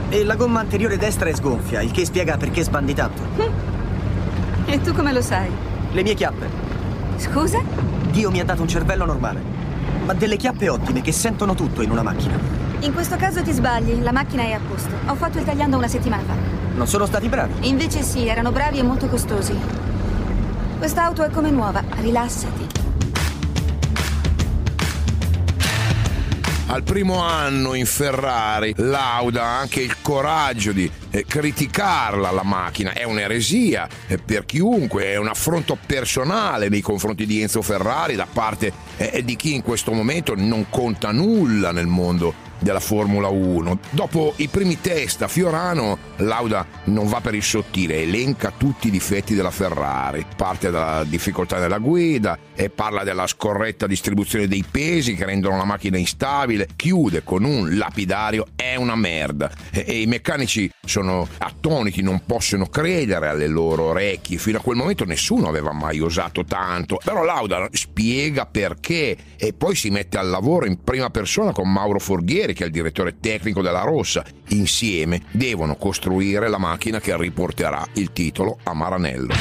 E 0.09 0.23
la 0.23 0.35
gomma 0.35 0.59
anteriore 0.59 0.97
destra 0.97 1.29
è 1.29 1.33
sgonfia, 1.35 1.81
il 1.81 1.91
che 1.91 2.05
spiega 2.05 2.37
perché 2.37 2.63
sbandi 2.63 2.93
tanto. 2.93 3.21
E 4.65 4.81
tu 4.81 4.93
come 4.93 5.13
lo 5.13 5.21
sai? 5.21 5.49
Le 5.91 6.03
mie 6.03 6.15
chiappe. 6.15 6.47
Scusa? 7.17 7.61
Dio 8.09 8.31
mi 8.31 8.39
ha 8.39 8.45
dato 8.45 8.63
un 8.63 8.67
cervello 8.67 9.05
normale, 9.05 9.41
ma 10.05 10.13
delle 10.13 10.37
chiappe 10.37 10.69
ottime 10.69 11.01
che 11.01 11.11
sentono 11.11 11.53
tutto 11.53 11.83
in 11.83 11.91
una 11.91 12.01
macchina. 12.01 12.37
In 12.79 12.93
questo 12.93 13.15
caso 13.17 13.43
ti 13.43 13.51
sbagli, 13.51 14.01
la 14.01 14.11
macchina 14.11 14.43
è 14.43 14.53
a 14.53 14.59
posto. 14.67 14.95
Ho 15.05 15.15
fatto 15.15 15.37
il 15.37 15.43
tagliando 15.43 15.77
una 15.77 15.87
settimana 15.87 16.23
fa. 16.23 16.33
Non 16.75 16.87
sono 16.87 17.05
stati 17.05 17.27
bravi? 17.29 17.67
Invece 17.67 18.01
sì, 18.01 18.25
erano 18.27 18.51
bravi 18.51 18.79
e 18.79 18.83
molto 18.83 19.07
costosi. 19.07 19.55
Quest'auto 20.79 21.23
è 21.23 21.29
come 21.29 21.51
nuova, 21.51 21.83
rilassati. 22.01 22.78
Al 26.69 26.83
primo 26.83 27.23
anno 27.23 27.73
in 27.73 27.87
Ferrari, 27.87 28.73
Lauda 28.77 29.43
ha 29.43 29.59
anche 29.59 29.81
il 29.81 29.95
coraggio 30.01 30.71
di 30.71 30.89
eh, 31.09 31.25
criticarla 31.25 32.29
la 32.29 32.43
macchina, 32.43 32.93
è 32.93 33.03
un'eresia 33.03 33.87
eh, 34.07 34.19
per 34.19 34.45
chiunque, 34.45 35.05
è 35.05 35.17
un 35.17 35.27
affronto 35.27 35.77
personale 35.83 36.69
nei 36.69 36.81
confronti 36.81 37.25
di 37.25 37.41
Enzo 37.41 37.63
Ferrari 37.63 38.15
da 38.15 38.27
parte 38.31 38.71
eh, 38.97 39.23
di 39.23 39.35
chi 39.35 39.55
in 39.55 39.63
questo 39.63 39.91
momento 39.93 40.35
non 40.35 40.67
conta 40.69 41.11
nulla 41.11 41.71
nel 41.71 41.87
mondo 41.87 42.48
della 42.59 42.79
Formula 42.79 43.27
1. 43.27 43.79
Dopo 43.89 44.33
i 44.37 44.47
primi 44.47 44.79
test 44.81 45.21
a 45.21 45.27
Fiorano, 45.27 45.97
Lauda 46.17 46.65
non 46.85 47.07
va 47.07 47.21
per 47.21 47.35
il 47.35 47.43
sottile, 47.43 48.01
elenca 48.01 48.51
tutti 48.55 48.87
i 48.87 48.91
difetti 48.91 49.35
della 49.35 49.51
Ferrari, 49.51 50.25
parte 50.35 50.69
dalla 50.69 51.03
difficoltà 51.03 51.59
nella 51.59 51.79
guida 51.79 52.37
e 52.53 52.69
parla 52.69 53.03
della 53.03 53.27
scorretta 53.27 53.87
distribuzione 53.87 54.47
dei 54.47 54.65
pesi 54.69 55.15
che 55.15 55.25
rendono 55.25 55.57
la 55.57 55.65
macchina 55.65 55.97
instabile, 55.97 56.67
chiude 56.75 57.23
con 57.23 57.43
un 57.43 57.77
lapidario 57.77 58.47
è 58.55 58.75
una 58.75 58.95
merda. 58.95 59.51
E, 59.71 59.85
e 59.87 60.01
i 60.01 60.05
meccanici 60.05 60.69
sono 60.85 61.27
attoniti, 61.37 62.01
non 62.01 62.23
possono 62.25 62.65
credere 62.65 63.29
alle 63.29 63.47
loro 63.47 63.85
orecchie, 63.85 64.37
fino 64.37 64.57
a 64.57 64.61
quel 64.61 64.77
momento 64.77 65.05
nessuno 65.05 65.47
aveva 65.47 65.71
mai 65.71 65.99
usato 65.99 66.43
tanto, 66.43 66.99
però 67.03 67.23
Lauda 67.23 67.67
spiega 67.71 68.45
perché 68.45 69.15
e 69.37 69.53
poi 69.53 69.75
si 69.75 69.89
mette 69.89 70.17
al 70.17 70.29
lavoro 70.29 70.65
in 70.65 70.83
prima 70.83 71.09
persona 71.09 71.51
con 71.51 71.71
Mauro 71.71 71.99
Forghieri 71.99 72.48
Barbieri, 72.49 72.53
che 72.53 72.63
è 72.63 72.67
il 72.67 72.71
direttore 72.71 73.15
tecnico 73.19 73.61
della 73.61 73.81
Rossa. 73.81 74.23
Insieme 74.49 75.21
devono 75.31 75.75
costruire 75.75 76.49
la 76.49 76.57
macchina 76.57 76.99
che 76.99 77.15
riporterà 77.15 77.85
il 77.93 78.11
titolo 78.11 78.57
a 78.63 78.73
Maranello. 78.73 79.33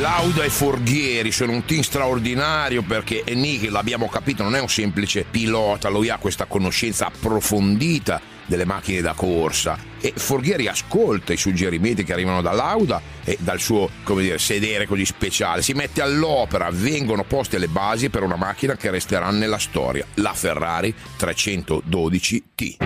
Lauda 0.00 0.44
e 0.44 0.50
Forghieri 0.50 1.32
sono 1.32 1.52
un 1.52 1.64
team 1.64 1.80
straordinario 1.80 2.82
perché 2.82 3.24
Nicky, 3.26 3.70
l'abbiamo 3.70 4.06
capito, 4.06 4.42
non 4.42 4.54
è 4.54 4.60
un 4.60 4.68
semplice 4.68 5.24
pilota, 5.28 5.88
lui 5.88 6.10
ha 6.10 6.18
questa 6.18 6.44
conoscenza 6.44 7.06
approfondita 7.06 8.20
delle 8.48 8.64
macchine 8.64 9.00
da 9.00 9.12
corsa 9.12 9.78
e 10.00 10.12
Forghieri 10.16 10.66
ascolta 10.68 11.32
i 11.32 11.36
suggerimenti 11.36 12.02
che 12.02 12.12
arrivano 12.12 12.40
da 12.40 12.52
Lauda 12.52 13.00
e 13.22 13.36
dal 13.40 13.60
suo 13.60 13.88
dire, 14.04 14.38
sedere 14.38 14.86
così 14.86 15.04
speciale, 15.04 15.62
si 15.62 15.72
mette 15.74 16.02
all'opera, 16.02 16.68
vengono 16.72 17.24
poste 17.24 17.58
le 17.58 17.68
basi 17.68 18.08
per 18.10 18.22
una 18.22 18.36
macchina 18.36 18.76
che 18.76 18.90
resterà 18.90 19.30
nella 19.30 19.58
storia, 19.58 20.04
la 20.14 20.32
Ferrari 20.34 20.94
312T. 21.18 22.76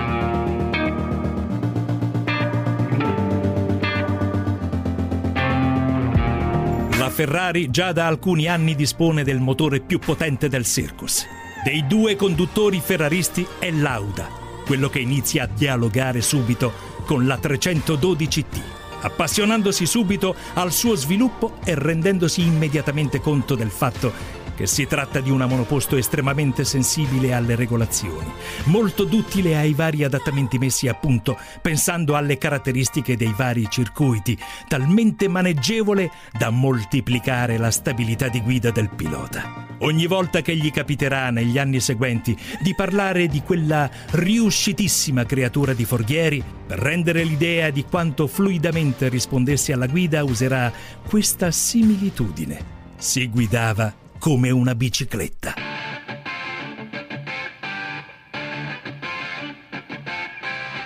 La 6.99 7.11
Ferrari 7.11 7.71
già 7.71 7.93
da 7.93 8.07
alcuni 8.07 8.47
anni 8.47 8.75
dispone 8.75 9.25
del 9.25 9.41
motore 9.41 9.81
più 9.81 9.99
potente 9.99 10.49
del 10.49 10.65
Circus. 10.65 11.27
Dei 11.65 11.87
due 11.87 12.17
conduttori 12.17 12.81
ferraristi 12.81 13.47
è 13.59 13.71
Lauda, 13.71 14.42
quello 14.65 14.89
che 14.89 15.01
inizia 15.01 15.45
a 15.45 15.49
dialogare 15.49 16.21
subito 16.21 16.73
con 17.05 17.27
la 17.27 17.39
312T, 17.41 18.61
appassionandosi 19.01 19.87
subito 19.87 20.35
al 20.55 20.73
suo 20.73 20.95
sviluppo 20.95 21.59
e 21.65 21.75
rendendosi 21.75 22.43
immediatamente 22.43 23.21
conto 23.21 23.55
del 23.55 23.71
fatto 23.71 24.42
che 24.55 24.67
si 24.67 24.87
tratta 24.87 25.21
di 25.21 25.31
una 25.31 25.47
monoposto 25.47 25.97
estremamente 25.97 26.65
sensibile 26.65 27.33
alle 27.33 27.55
regolazioni, 27.55 28.31
molto 28.65 29.05
duttile 29.05 29.57
ai 29.57 29.75
vari 29.75 30.05
adattamenti 30.05 30.59
messi 30.59 30.89
a 30.89 30.95
punto, 30.95 31.39
pensando 31.61 32.15
alle 32.15 32.39
caratteristiche 32.39 33.17
dei 33.17 33.35
vari 33.37 33.67
circuiti, 33.71 34.39
talmente 34.69 35.29
maneggevole 35.29 36.11
da 36.33 36.51
moltiplicare 36.51 37.59
la 37.59 37.71
stabilità 37.71 38.29
di 38.29 38.41
guida 38.41 38.71
del 38.71 38.91
pilota. 38.91 39.67
Ogni 39.79 40.07
volta 40.07 40.43
che 40.43 40.55
gli 40.57 40.71
capiterà 40.71 41.31
negli 41.31 41.59
anni 41.59 41.81
seguenti 41.81 42.37
di 42.61 42.75
parlare 42.75 43.27
di 43.27 43.43
quella 43.43 43.91
riuscitissima 44.11 45.25
creatura 45.25 45.73
di 45.73 45.85
Forghieri, 45.85 46.43
per 46.67 46.79
rendere 46.79 47.25
l'idea 47.25 47.71
di 47.71 47.85
quanto 47.85 48.27
fluidamente 48.27 49.09
rispondesse 49.09 49.73
alla 49.73 49.87
guida 49.87 50.23
userà 50.23 50.73
questa 51.05 51.51
similitudine. 51.51 52.81
Si 52.97 53.29
guidava 53.29 53.93
come 54.23 54.51
una 54.51 54.77
bicicletta. 54.77 55.53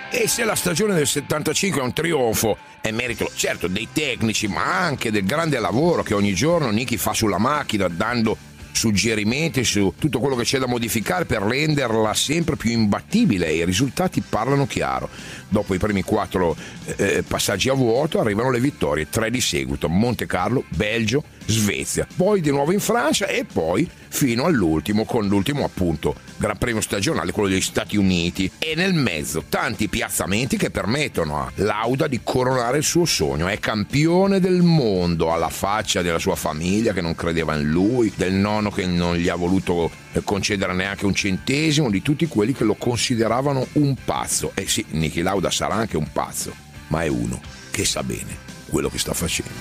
E 0.09 0.27
se 0.27 0.43
la 0.43 0.55
stagione 0.55 0.95
del 0.95 1.05
75 1.05 1.79
è 1.79 1.83
un 1.83 1.93
trionfo, 1.93 2.57
è 2.81 2.89
merito 2.89 3.29
certo 3.35 3.67
dei 3.67 3.89
tecnici, 3.93 4.47
ma 4.47 4.79
anche 4.79 5.11
del 5.11 5.23
grande 5.23 5.59
lavoro 5.59 6.01
che 6.01 6.15
ogni 6.15 6.33
giorno 6.33 6.71
Niki 6.71 6.97
fa 6.97 7.13
sulla 7.13 7.37
macchina, 7.37 7.87
dando 7.87 8.35
suggerimenti 8.71 9.63
su 9.63 9.93
tutto 9.97 10.19
quello 10.19 10.35
che 10.35 10.43
c'è 10.43 10.59
da 10.59 10.67
modificare 10.67 11.25
per 11.25 11.41
renderla 11.41 12.13
sempre 12.13 12.55
più 12.55 12.69
imbattibile 12.71 13.51
i 13.51 13.65
risultati 13.65 14.21
parlano 14.21 14.67
chiaro. 14.67 15.09
Dopo 15.49 15.73
i 15.73 15.77
primi 15.77 16.03
quattro 16.03 16.55
eh, 16.97 17.23
passaggi 17.27 17.69
a 17.69 17.73
vuoto 17.73 18.19
arrivano 18.19 18.51
le 18.51 18.59
vittorie, 18.59 19.09
tre 19.09 19.29
di 19.29 19.41
seguito, 19.41 19.87
Monte 19.87 20.25
Carlo, 20.25 20.63
Belgio, 20.69 21.23
Svezia, 21.45 22.05
poi 22.15 22.41
di 22.41 22.49
nuovo 22.49 22.73
in 22.73 22.81
Francia 22.81 23.27
e 23.27 23.45
poi 23.45 23.89
fino 24.09 24.45
all'ultimo 24.45 25.05
con 25.05 25.27
l'ultimo 25.27 25.63
appunto 25.63 26.15
Gran 26.37 26.57
Premio 26.57 26.81
stagionale, 26.81 27.31
quello 27.31 27.49
degli 27.49 27.61
Stati 27.61 27.97
Uniti. 27.97 28.51
E 28.59 28.75
nel 28.75 28.93
mezzo 28.93 29.45
tanti 29.47 29.87
piazzamenti 29.87 30.57
che 30.57 30.69
permettono 30.69 31.39
a 31.39 31.51
Lauda 31.55 32.07
di 32.07 32.19
coronare 32.23 32.77
il 32.79 32.83
suo 32.83 33.05
sogno, 33.05 33.47
è 33.47 33.59
campione 33.59 34.39
del 34.39 34.61
mondo 34.61 35.31
alla 35.31 35.49
faccia 35.49 36.01
della 36.01 36.19
sua 36.19 36.35
famiglia 36.35 36.93
che 36.93 37.01
non 37.01 37.15
credeva 37.15 37.55
in 37.55 37.69
lui, 37.69 38.11
del 38.15 38.33
nonno 38.33 38.69
che 38.69 38.85
non 38.85 39.15
gli 39.15 39.29
ha 39.29 39.35
voluto 39.35 39.89
eh, 40.06 40.06
concedere 40.23 40.73
neanche 40.73 41.05
un 41.05 41.13
centesimo, 41.13 41.89
di 41.89 42.01
tutti 42.01 42.27
quelli 42.27 42.53
che 42.53 42.63
lo 42.63 42.75
consideravano 42.75 43.67
un 43.73 43.95
pazzo. 44.03 44.51
E 44.53 44.67
sì, 44.67 44.85
Niki 44.89 45.21
Lauda 45.21 45.49
sarà 45.49 45.75
anche 45.75 45.97
un 45.97 46.11
pazzo, 46.11 46.53
ma 46.87 47.03
è 47.03 47.07
uno 47.07 47.39
che 47.71 47.85
sa 47.85 48.03
bene 48.03 48.45
quello 48.69 48.89
che 48.89 48.97
sta 48.97 49.13
facendo. 49.13 49.51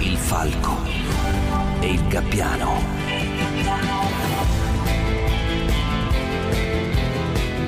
Il 0.00 0.16
falco 0.16 0.84
e 1.80 1.92
il 1.92 2.08
gabbiano. 2.08 2.96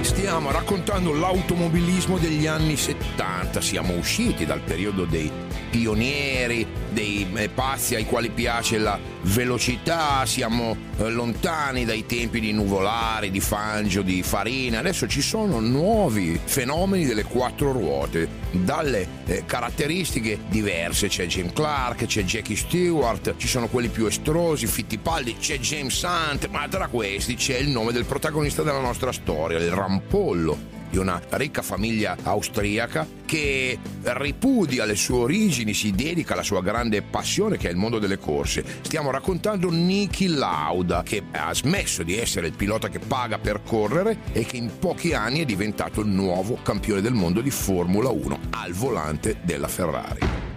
Stiamo 0.03 0.51
raccontando 0.51 1.13
l'automobilismo 1.13 2.19
degli 2.19 2.47
anni 2.47 2.77
70, 2.77 3.61
siamo 3.61 3.97
usciti 3.97 4.47
dal 4.47 4.61
periodo 4.61 5.05
dei 5.05 5.31
pionieri, 5.71 6.67
dei 6.93 7.27
eh, 7.35 7.49
pazzi 7.49 7.95
ai 7.95 8.05
quali 8.05 8.31
piace 8.31 8.79
la 8.79 8.99
velocità, 9.23 10.25
siamo 10.27 10.77
eh, 10.99 11.11
lontani 11.11 11.85
dai 11.85 12.07
tempi 12.07 12.41
di 12.41 12.53
nuvolari, 12.53 13.31
di 13.31 13.41
Fangio, 13.41 14.03
di 14.03 14.23
Farina, 14.23 14.79
adesso 14.79 15.07
ci 15.07 15.21
sono 15.21 15.61
nuovi 15.61 16.41
fenomeni 16.43 17.07
delle 17.07 17.25
quattro 17.25 17.73
ruote, 17.73 18.29
dalle 18.51 19.07
eh, 19.27 19.45
caratteristiche 19.47 20.39
diverse, 20.49 21.09
c'è 21.09 21.27
Jim 21.27 21.53
Clark, 21.53 22.07
c'è 22.07 22.23
Jackie 22.23 22.57
Stewart, 22.57 23.35
ci 23.37 23.49
sono 23.49 23.69
quelli 23.69 23.89
più 23.89 24.07
estrosi, 24.07 24.67
Fittipaldi, 24.67 25.37
c'è 25.39 25.59
James 25.59 26.03
Hunt, 26.03 26.49
ma 26.49 26.67
tra 26.69 26.89
questi 26.89 27.35
c'è 27.35 27.59
il 27.59 27.69
nome 27.69 27.93
del 27.93 28.05
protagonista 28.05 28.63
della 28.63 28.81
nostra 28.81 29.13
storia, 29.13 29.59
il 29.59 29.71
rampollo 29.71 30.70
di 30.91 30.99
una 30.99 31.21
ricca 31.31 31.63
famiglia 31.63 32.17
austriaca 32.23 33.07
che 33.25 33.79
ripudia 34.03 34.85
le 34.85 34.97
sue 34.97 35.19
origini, 35.19 35.73
si 35.73 35.93
dedica 35.93 36.33
alla 36.33 36.43
sua 36.43 36.63
grande 36.63 37.01
passione 37.03 37.57
che 37.57 37.69
è 37.69 37.71
il 37.71 37.77
mondo 37.77 37.99
delle 37.99 38.19
corse. 38.19 38.65
Stiamo 38.81 39.11
raccontando 39.11 39.71
Niki 39.71 40.27
Lauda 40.27 41.03
che 41.03 41.23
ha 41.31 41.55
smesso 41.55 42.03
di 42.03 42.19
essere 42.19 42.49
il 42.49 42.55
pilota 42.55 42.89
che 42.89 42.99
paga 42.99 43.39
per 43.39 43.63
correre 43.65 44.19
e 44.33 44.45
che 44.45 44.57
in 44.57 44.79
pochi 44.79 45.15
anni 45.15 45.41
è 45.41 45.45
diventato 45.45 46.01
il 46.01 46.09
nuovo 46.09 46.59
campione 46.63 47.01
del 47.01 47.15
mondo 47.15 47.41
di 47.41 47.51
Formula 47.51 48.09
1 48.09 48.39
al 48.51 48.73
volante 48.73 49.39
della 49.43 49.69
Ferrari. 49.69 50.50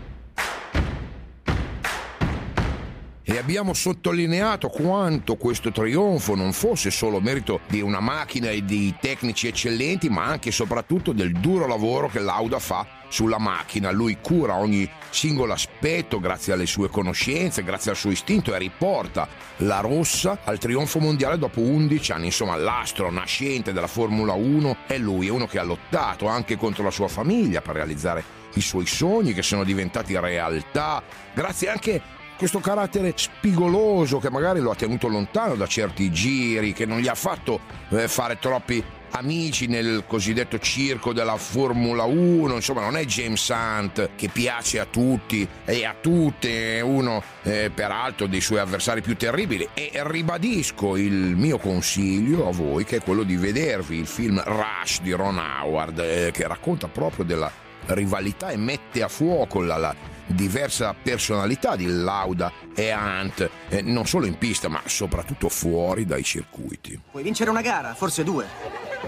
E 3.34 3.40
abbiamo 3.40 3.74
sottolineato 3.74 4.70
quanto 4.70 5.38
questo 5.38 5.72
trionfo 5.72 6.36
non 6.36 6.54
fosse 6.54 6.92
solo 6.92 7.20
merito 7.20 7.62
di 7.68 7.82
una 7.82 8.00
macchina 8.00 8.50
e 8.50 8.64
di 8.64 8.94
tecnici 9.00 9.48
eccellenti, 9.48 10.08
ma 10.08 10.26
anche 10.26 10.50
e 10.50 10.52
soprattutto 10.52 11.14
del 11.14 11.32
duro 11.32 11.66
lavoro 11.66 12.10
che 12.10 12.20
Lauda 12.20 12.60
fa 12.60 12.86
sulla 13.10 13.40
macchina. 13.40 13.90
Lui 13.90 14.20
cura 14.22 14.58
ogni 14.58 14.88
singolo 15.10 15.52
aspetto 15.52 16.20
grazie 16.20 16.54
alle 16.54 16.68
sue 16.68 16.90
conoscenze, 16.90 17.64
grazie 17.64 17.90
al 17.90 17.98
suo 17.98 18.12
istinto 18.12 18.54
e 18.54 18.60
riporta 18.60 19.28
la 19.58 19.80
rossa 19.80 20.42
al 20.44 20.60
trionfo 20.60 21.00
mondiale 21.00 21.40
dopo 21.40 21.60
11 21.60 22.12
anni. 22.12 22.26
Insomma, 22.26 22.56
l'astro 22.56 23.10
nascente 23.10 23.74
della 23.74 23.88
Formula 23.88 24.34
1 24.34 24.78
è 24.86 25.00
lui, 25.00 25.26
è 25.26 25.32
uno 25.32 25.48
che 25.48 25.58
ha 25.58 25.64
lottato 25.64 26.28
anche 26.28 26.56
contro 26.56 26.84
la 26.84 26.92
sua 26.92 27.08
famiglia 27.08 27.62
per 27.62 27.74
realizzare 27.74 28.42
i 28.54 28.62
suoi 28.62 28.86
sogni 28.86 29.34
che 29.34 29.42
sono 29.42 29.64
diventati 29.64 30.16
realtà, 30.20 31.02
grazie 31.34 31.70
anche 31.70 32.22
questo 32.38 32.60
carattere 32.60 33.14
spigoloso 33.16 34.20
che 34.20 34.30
magari 34.30 34.60
lo 34.60 34.72
ha 34.72 34.76
tenuto 34.76 35.08
lontano 35.08 35.56
da 35.56 35.68
certi 35.68 36.12
giri, 36.12 36.74
che 36.74 36.86
non 36.86 37.00
gli 37.00 37.08
ha 37.08 37.16
fatto 37.16 37.60
eh, 37.90 38.08
fare 38.08 38.38
troppi 38.40 38.84
amici 39.16 39.68
nel 39.68 40.06
cosiddetto 40.08 40.58
circo 40.60 41.14
della 41.14 41.38
Formula 41.38 42.04
1, 42.04 42.56
insomma 42.56 42.82
non 42.82 42.98
è 42.98 43.06
James 43.06 43.48
Hunt 43.50 44.12
che 44.16 44.28
piace 44.30 44.80
a 44.80 44.86
tutti 44.86 45.48
e 45.66 45.86
a 45.86 45.96
tutte, 46.00 46.82
uno 46.82 47.22
eh, 47.44 47.72
peraltro 47.74 48.28
dei 48.28 48.42
suoi 48.42 48.60
avversari 48.60 49.02
più 49.02 49.16
terribili. 49.16 49.68
E 49.74 49.92
ribadisco 49.94 50.98
il 50.98 51.14
mio 51.14 51.58
consiglio 51.58 52.48
a 52.48 52.52
voi 52.52 52.86
che 52.86 52.98
è 52.98 53.02
quello 53.02 53.24
di 53.24 53.36
vedervi 53.36 53.98
il 53.98 54.08
film 54.08 54.42
Rush 54.44 55.02
di 55.02 55.12
Ron 55.12 55.38
Howard 55.38 56.00
eh, 56.00 56.32
che 56.32 56.48
racconta 56.48 56.88
proprio 56.88 57.24
della 57.24 57.52
rivalità 57.88 58.50
e 58.50 58.58
mette 58.58 59.04
a 59.04 59.08
fuoco 59.08 59.62
la, 59.62 59.78
la 59.78 59.96
diversa 60.26 60.94
personalità 60.94 61.76
di 61.76 61.86
Lauda 61.88 62.52
e 62.74 62.94
Hunt, 62.94 63.50
eh, 63.70 63.82
non 63.82 64.06
solo 64.06 64.26
in 64.26 64.38
pista 64.38 64.68
ma 64.68 64.82
soprattutto 64.86 65.50
fuori 65.50 66.06
dai 66.06 66.24
circuiti. 66.24 67.00
Puoi 67.12 67.24
vincere 67.24 67.50
una 67.50 67.62
gara, 67.62 67.94
forse 67.94 68.24
due, 68.24 68.48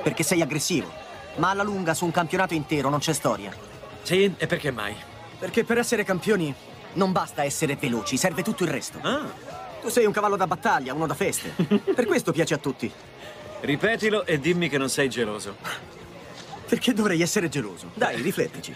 perché 0.04 0.23
sei 0.23 0.41
aggressivo, 0.41 0.91
ma 1.38 1.49
alla 1.49 1.63
lunga 1.63 1.93
su 1.93 2.06
un 2.06 2.12
campionato 2.12 2.54
intero 2.54 2.89
non 2.89 2.99
c'è 2.99 3.13
storia. 3.13 3.51
Sì, 4.04 4.34
e 4.38 4.47
perché 4.47 4.71
mai? 4.71 4.95
Perché 5.39 5.63
per 5.63 5.78
essere 5.78 6.04
campioni 6.04 6.54
non 6.93 7.12
basta 7.12 7.43
essere 7.43 7.75
veloci, 7.75 8.17
serve 8.17 8.43
tutto 8.43 8.63
il 8.63 8.69
resto. 8.69 8.99
Ah. 9.01 9.32
Tu 9.82 9.89
sei 9.89 10.06
un 10.06 10.12
cavallo 10.12 10.36
da 10.36 10.47
battaglia, 10.47 10.93
uno 10.93 11.08
da 11.08 11.13
feste. 11.13 11.54
per 11.93 12.06
questo 12.06 12.32
piace 12.32 12.54
a 12.54 12.58
tutti. 12.58 12.91
Ripetilo 13.62 14.25
e 14.25 14.39
dimmi 14.39 14.69
che 14.69 14.78
non 14.78 14.89
sei 14.89 15.10
geloso. 15.10 15.56
Perché 16.67 16.93
dovrei 16.93 17.21
essere 17.21 17.49
geloso? 17.49 17.91
Dai, 17.93 18.21
riflettici. 18.21 18.73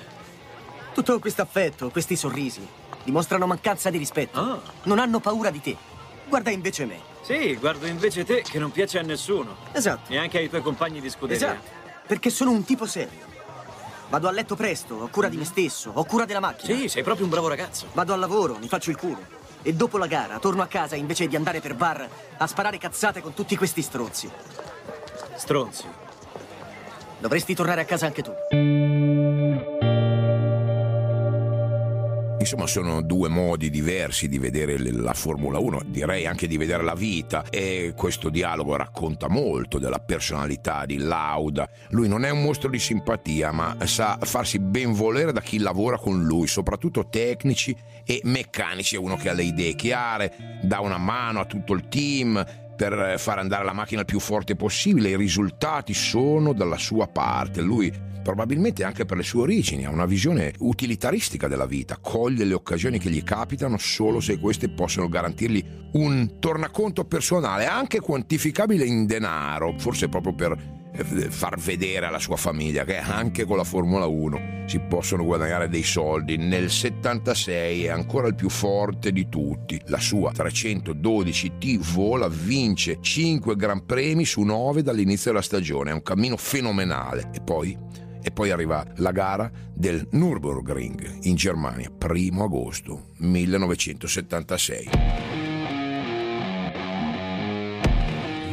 Tutto 0.93 1.19
questo 1.19 1.41
affetto, 1.41 1.89
questi 1.89 2.15
sorrisi, 2.15 2.65
dimostrano 3.03 3.45
mancanza 3.45 3.89
di 3.89 3.97
rispetto. 3.97 4.39
Ah. 4.39 4.59
Non 4.83 4.99
hanno 4.99 5.19
paura 5.19 5.49
di 5.49 5.61
te. 5.61 5.75
Guarda 6.27 6.51
invece 6.51 6.85
me. 6.85 6.99
Sì, 7.21 7.55
guardo 7.55 7.85
invece 7.85 8.23
te 8.23 8.41
che 8.41 8.59
non 8.59 8.71
piace 8.71 8.99
a 8.99 9.01
nessuno. 9.01 9.55
Esatto. 9.71 10.11
Neanche 10.11 10.37
ai 10.37 10.49
tuoi 10.49 10.61
compagni 10.61 11.01
di 11.01 11.09
scuderia. 11.09 11.47
Esatto. 11.53 11.69
Perché 12.07 12.29
sono 12.29 12.51
un 12.51 12.63
tipo 12.63 12.85
serio. 12.85 13.27
Vado 14.09 14.27
a 14.27 14.31
letto 14.31 14.55
presto, 14.55 14.95
ho 14.95 15.07
cura 15.09 15.29
di 15.29 15.37
me 15.37 15.45
stesso, 15.45 15.91
ho 15.93 16.03
cura 16.03 16.25
della 16.25 16.39
macchina. 16.39 16.75
Sì, 16.75 16.87
sei 16.87 17.03
proprio 17.03 17.25
un 17.25 17.31
bravo 17.31 17.47
ragazzo. 17.47 17.87
Vado 17.93 18.13
al 18.13 18.19
lavoro, 18.19 18.57
mi 18.57 18.67
faccio 18.67 18.89
il 18.89 18.97
culo. 18.97 19.37
E 19.61 19.73
dopo 19.73 19.97
la 19.97 20.07
gara 20.07 20.39
torno 20.39 20.63
a 20.63 20.67
casa 20.67 20.95
invece 20.95 21.27
di 21.27 21.35
andare 21.35 21.59
per 21.59 21.75
bar 21.75 22.07
a 22.37 22.47
sparare 22.47 22.77
cazzate 22.77 23.21
con 23.21 23.33
tutti 23.33 23.55
questi 23.55 23.81
stronzi. 23.81 24.29
Stronzi. 25.35 25.85
Dovresti 27.19 27.53
tornare 27.53 27.81
a 27.81 27.85
casa 27.85 28.07
anche 28.07 28.23
tu. 28.23 28.31
Insomma, 32.51 32.65
sono 32.65 33.03
due 33.03 33.29
modi 33.29 33.69
diversi 33.69 34.27
di 34.27 34.39
vedere 34.39 34.79
la 34.91 35.13
Formula 35.13 35.59
1, 35.59 35.83
direi 35.85 36.25
anche 36.25 36.47
di 36.47 36.57
vedere 36.57 36.81
la 36.81 36.95
vita 36.95 37.45
e 37.47 37.93
questo 37.95 38.29
dialogo 38.29 38.75
racconta 38.75 39.29
molto 39.29 39.77
della 39.77 39.99
personalità 39.99 40.87
di 40.87 40.97
Lauda. 40.97 41.69
Lui 41.89 42.07
non 42.07 42.25
è 42.25 42.31
un 42.31 42.41
mostro 42.41 42.71
di 42.71 42.79
simpatia, 42.79 43.51
ma 43.51 43.77
sa 43.83 44.17
farsi 44.19 44.57
ben 44.57 44.93
volere 44.93 45.31
da 45.31 45.41
chi 45.41 45.59
lavora 45.59 45.99
con 45.99 46.23
lui, 46.23 46.47
soprattutto 46.47 47.07
tecnici 47.07 47.77
e 48.03 48.19
meccanici. 48.23 48.95
È 48.95 48.97
uno 48.97 49.15
che 49.15 49.29
ha 49.29 49.33
le 49.33 49.43
idee 49.43 49.75
chiare, 49.75 50.59
dà 50.63 50.79
una 50.79 50.97
mano 50.97 51.41
a 51.41 51.45
tutto 51.45 51.73
il 51.73 51.87
team, 51.87 52.43
per 52.75 53.19
far 53.19 53.37
andare 53.37 53.63
la 53.63 53.73
macchina 53.73 53.99
il 53.99 54.07
più 54.07 54.19
forte 54.19 54.55
possibile, 54.55 55.09
i 55.09 55.17
risultati 55.17 55.93
sono 55.93 56.53
dalla 56.53 56.77
sua 56.77 57.07
parte. 57.07 57.61
Lui 57.61 57.93
probabilmente 58.29 58.83
anche 58.83 59.05
per 59.05 59.17
le 59.17 59.23
sue 59.23 59.41
origini, 59.41 59.85
ha 59.87 59.89
una 59.89 60.05
visione 60.05 60.53
utilitaristica 60.59 61.47
della 61.47 61.65
vita, 61.65 61.97
coglie 61.99 62.45
le 62.45 62.53
occasioni 62.53 62.99
che 62.99 63.09
gli 63.09 63.23
capitano 63.23 63.79
solo 63.79 64.19
se 64.19 64.37
queste 64.37 64.69
possono 64.69 65.09
garantirgli 65.09 65.65
un 65.93 66.37
tornaconto 66.37 67.05
personale, 67.05 67.65
anche 67.65 67.99
quantificabile 67.99 68.85
in 68.85 69.07
denaro, 69.07 69.73
forse 69.79 70.09
proprio 70.09 70.35
per 70.35 70.55
eh, 70.93 71.03
far 71.31 71.57
vedere 71.57 72.05
alla 72.05 72.19
sua 72.19 72.35
famiglia 72.35 72.83
che 72.83 72.99
anche 72.99 73.45
con 73.45 73.57
la 73.57 73.63
Formula 73.63 74.05
1 74.05 74.65
si 74.67 74.77
possono 74.77 75.23
guadagnare 75.23 75.67
dei 75.67 75.81
soldi. 75.81 76.37
Nel 76.37 76.69
76 76.69 77.85
è 77.85 77.89
ancora 77.89 78.27
il 78.27 78.35
più 78.35 78.49
forte 78.49 79.11
di 79.11 79.27
tutti. 79.27 79.81
La 79.87 79.99
sua 79.99 80.31
312 80.31 81.53
T 81.57 81.77
vola, 81.93 82.27
vince 82.27 82.99
5 83.01 83.55
Gran 83.55 83.87
Premi 83.87 84.23
su 84.23 84.41
9 84.41 84.83
dall'inizio 84.83 85.31
della 85.31 85.41
stagione. 85.41 85.89
È 85.89 85.93
un 85.93 86.03
cammino 86.03 86.37
fenomenale. 86.37 87.31
E 87.33 87.41
poi 87.41 87.75
e 88.21 88.31
poi 88.31 88.51
arriva 88.51 88.85
la 88.97 89.11
gara 89.11 89.49
del 89.73 90.07
Nürburgring 90.11 91.23
in 91.23 91.35
Germania, 91.35 91.89
primo 91.89 92.43
agosto 92.43 93.07
1976. 93.17 94.89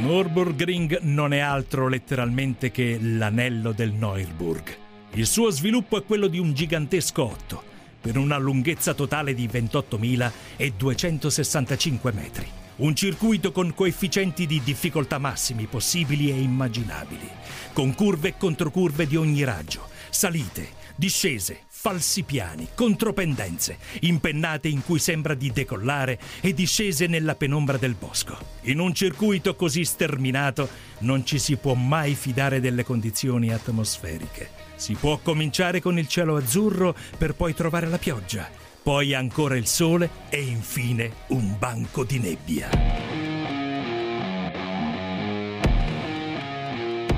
Nürburgring 0.01 1.01
non 1.01 1.33
è 1.33 1.39
altro 1.39 1.89
letteralmente 1.89 2.71
che 2.71 2.99
l'anello 3.01 3.73
del 3.73 3.93
Neuburg. 3.93 4.77
Il 5.13 5.27
suo 5.27 5.49
sviluppo 5.51 5.97
è 5.97 6.05
quello 6.05 6.27
di 6.29 6.39
un 6.39 6.53
gigantesco 6.53 7.25
otto, 7.25 7.63
per 8.01 8.17
una 8.17 8.37
lunghezza 8.37 8.95
totale 8.95 9.35
di 9.35 9.49
28.265 9.49 12.15
metri. 12.15 12.47
Un 12.79 12.95
circuito 12.95 13.53
con 13.53 13.73
coefficienti 13.73 14.45
di 14.45 14.61
difficoltà 14.63 15.17
massimi 15.17 15.65
possibili 15.65 16.29
e 16.29 16.39
immaginabili, 16.39 17.27
con 17.73 17.95
curve 17.95 18.29
e 18.29 18.35
controcurve 18.37 19.07
di 19.07 19.17
ogni 19.17 19.45
raggio, 19.45 19.89
salite, 20.11 20.69
discese, 20.95 21.61
falsi 21.69 22.23
piani, 22.25 22.69
contropendenze, 22.75 23.79
impennate 24.01 24.69
in 24.69 24.85
cui 24.85 24.99
sembra 24.99 25.33
di 25.33 25.53
decollare 25.53 26.19
e 26.43 26.53
discese 26.53 27.07
nella 27.07 27.35
penombra 27.35 27.79
del 27.79 27.95
bosco. 27.95 28.37
In 28.65 28.81
un 28.81 28.93
circuito 28.93 29.57
così 29.57 29.83
sterminato 29.83 30.69
non 30.99 31.25
ci 31.25 31.39
si 31.39 31.57
può 31.57 31.73
mai 31.73 32.15
fidare 32.15 32.61
delle 32.61 32.85
condizioni 32.85 33.55
atmosferiche. 33.55 34.51
Si 34.75 34.93
può 34.93 35.17
cominciare 35.23 35.81
con 35.81 35.99
il 35.99 36.09
cielo 36.09 36.37
azzurro 36.37 36.95
per 37.17 37.35
poi 37.35 37.55
trovare 37.55 37.87
la 37.87 37.97
pioggia 37.97 38.65
poi 38.87 39.15
ancora 39.15 39.57
il 39.57 39.67
sole 39.67 40.09
e 40.29 40.41
infine 40.41 41.11
un 41.31 41.57
banco 41.59 42.05
di 42.05 42.21
nebbia. 42.21 42.69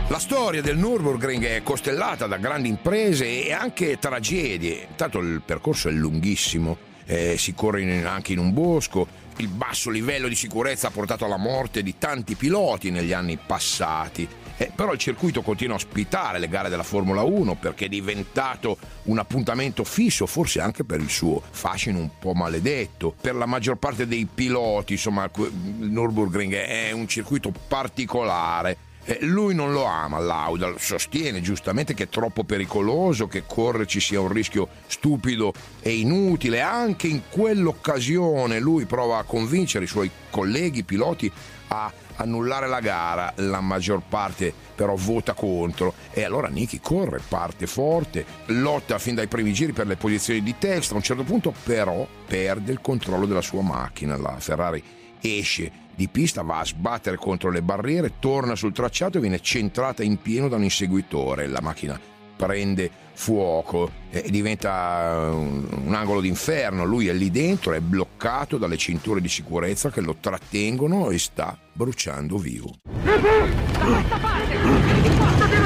La 0.08 0.18
storia 0.18 0.62
del 0.62 0.78
Nürburgring 0.78 1.44
è 1.44 1.62
costellata 1.62 2.26
da 2.26 2.38
grandi 2.38 2.70
imprese 2.70 3.44
e 3.44 3.52
anche 3.52 3.98
tragedie. 3.98 4.86
Intanto 4.88 5.18
il 5.18 5.42
percorso 5.44 5.90
è 5.90 5.92
lunghissimo, 5.92 6.78
eh, 7.04 7.36
si 7.36 7.52
corre 7.52 7.82
in, 7.82 8.06
anche 8.06 8.32
in 8.32 8.38
un 8.38 8.54
bosco, 8.54 9.06
il 9.38 9.48
basso 9.48 9.90
livello 9.90 10.28
di 10.28 10.34
sicurezza 10.34 10.88
ha 10.88 10.90
portato 10.90 11.24
alla 11.24 11.36
morte 11.36 11.82
di 11.82 11.96
tanti 11.98 12.34
piloti 12.34 12.90
negli 12.90 13.12
anni 13.12 13.36
passati. 13.36 14.28
Eh, 14.56 14.72
però 14.74 14.92
il 14.92 14.98
circuito 14.98 15.42
continua 15.42 15.74
a 15.74 15.78
ospitare 15.78 16.40
le 16.40 16.48
gare 16.48 16.68
della 16.68 16.82
Formula 16.82 17.22
1 17.22 17.54
perché 17.54 17.84
è 17.84 17.88
diventato 17.88 18.76
un 19.04 19.18
appuntamento 19.18 19.84
fisso, 19.84 20.26
forse 20.26 20.60
anche 20.60 20.82
per 20.82 21.00
il 21.00 21.10
suo 21.10 21.40
fascino 21.48 21.98
un 21.98 22.10
po' 22.18 22.34
maledetto. 22.34 23.14
Per 23.20 23.36
la 23.36 23.46
maggior 23.46 23.76
parte 23.76 24.08
dei 24.08 24.26
piloti, 24.32 24.94
insomma, 24.94 25.30
il 25.36 25.90
Nürburgring 25.90 26.54
è 26.54 26.90
un 26.90 27.06
circuito 27.06 27.52
particolare. 27.68 28.87
Eh, 29.10 29.20
lui 29.22 29.54
non 29.54 29.72
lo 29.72 29.84
ama, 29.84 30.18
Lauda, 30.18 30.74
sostiene 30.76 31.40
giustamente 31.40 31.94
che 31.94 32.02
è 32.02 32.08
troppo 32.10 32.44
pericoloso, 32.44 33.26
che 33.26 33.44
correrci 33.46 34.00
sia 34.00 34.20
un 34.20 34.28
rischio 34.28 34.68
stupido 34.86 35.54
e 35.80 35.96
inutile. 35.96 36.60
Anche 36.60 37.06
in 37.06 37.22
quell'occasione 37.30 38.60
lui 38.60 38.84
prova 38.84 39.16
a 39.16 39.22
convincere 39.22 39.86
i 39.86 39.88
suoi 39.88 40.10
colleghi 40.28 40.84
piloti 40.84 41.32
a 41.68 41.90
annullare 42.16 42.68
la 42.68 42.80
gara, 42.80 43.32
la 43.36 43.62
maggior 43.62 44.02
parte 44.06 44.52
però 44.74 44.94
vota 44.94 45.32
contro. 45.32 45.94
E 46.12 46.22
allora 46.22 46.48
Niki 46.48 46.78
corre, 46.78 47.22
parte 47.26 47.66
forte, 47.66 48.26
lotta 48.48 48.98
fin 48.98 49.14
dai 49.14 49.26
primi 49.26 49.54
giri 49.54 49.72
per 49.72 49.86
le 49.86 49.96
posizioni 49.96 50.42
di 50.42 50.56
testa, 50.58 50.92
a 50.92 50.96
un 50.98 51.02
certo 51.02 51.22
punto 51.22 51.54
però 51.64 52.06
perde 52.26 52.72
il 52.72 52.82
controllo 52.82 53.24
della 53.24 53.40
sua 53.40 53.62
macchina, 53.62 54.18
la 54.18 54.36
Ferrari 54.38 54.84
esce 55.22 55.86
di 55.98 56.06
pista, 56.06 56.42
va 56.42 56.60
a 56.60 56.64
sbattere 56.64 57.16
contro 57.16 57.50
le 57.50 57.60
barriere, 57.60 58.20
torna 58.20 58.54
sul 58.54 58.72
tracciato 58.72 59.18
e 59.18 59.20
viene 59.20 59.40
centrata 59.40 60.04
in 60.04 60.22
pieno 60.22 60.46
da 60.46 60.54
un 60.54 60.62
inseguitore, 60.62 61.48
la 61.48 61.60
macchina 61.60 61.98
prende 62.36 62.88
fuoco 63.14 63.90
e 64.08 64.30
diventa 64.30 65.28
un, 65.32 65.66
un 65.86 65.94
angolo 65.96 66.20
d'inferno. 66.20 66.84
Lui 66.84 67.08
è 67.08 67.12
lì 67.12 67.32
dentro, 67.32 67.72
è 67.72 67.80
bloccato 67.80 68.58
dalle 68.58 68.76
cinture 68.76 69.20
di 69.20 69.28
sicurezza 69.28 69.90
che 69.90 70.00
lo 70.00 70.14
trattengono 70.20 71.10
e 71.10 71.18
sta 71.18 71.58
bruciando 71.72 72.38
vivo. 72.38 72.76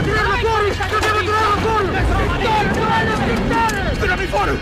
Tirarlo 0.03 0.37
fuori! 0.39 0.71
Tirami 4.01 4.27
fuori! 4.29 4.57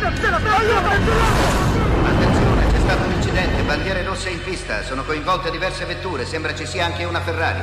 Attenzione, 2.02 2.72
c'è 2.72 2.78
stato 2.80 3.04
un 3.06 3.19
incidente, 3.30 3.62
bandiere 3.62 4.02
rosse 4.02 4.30
in 4.30 4.42
pista, 4.42 4.82
sono 4.82 5.04
coinvolte 5.04 5.52
diverse 5.52 5.84
vetture, 5.84 6.26
sembra 6.26 6.52
ci 6.52 6.66
sia 6.66 6.84
anche 6.84 7.04
una 7.04 7.20
Ferrari. 7.20 7.60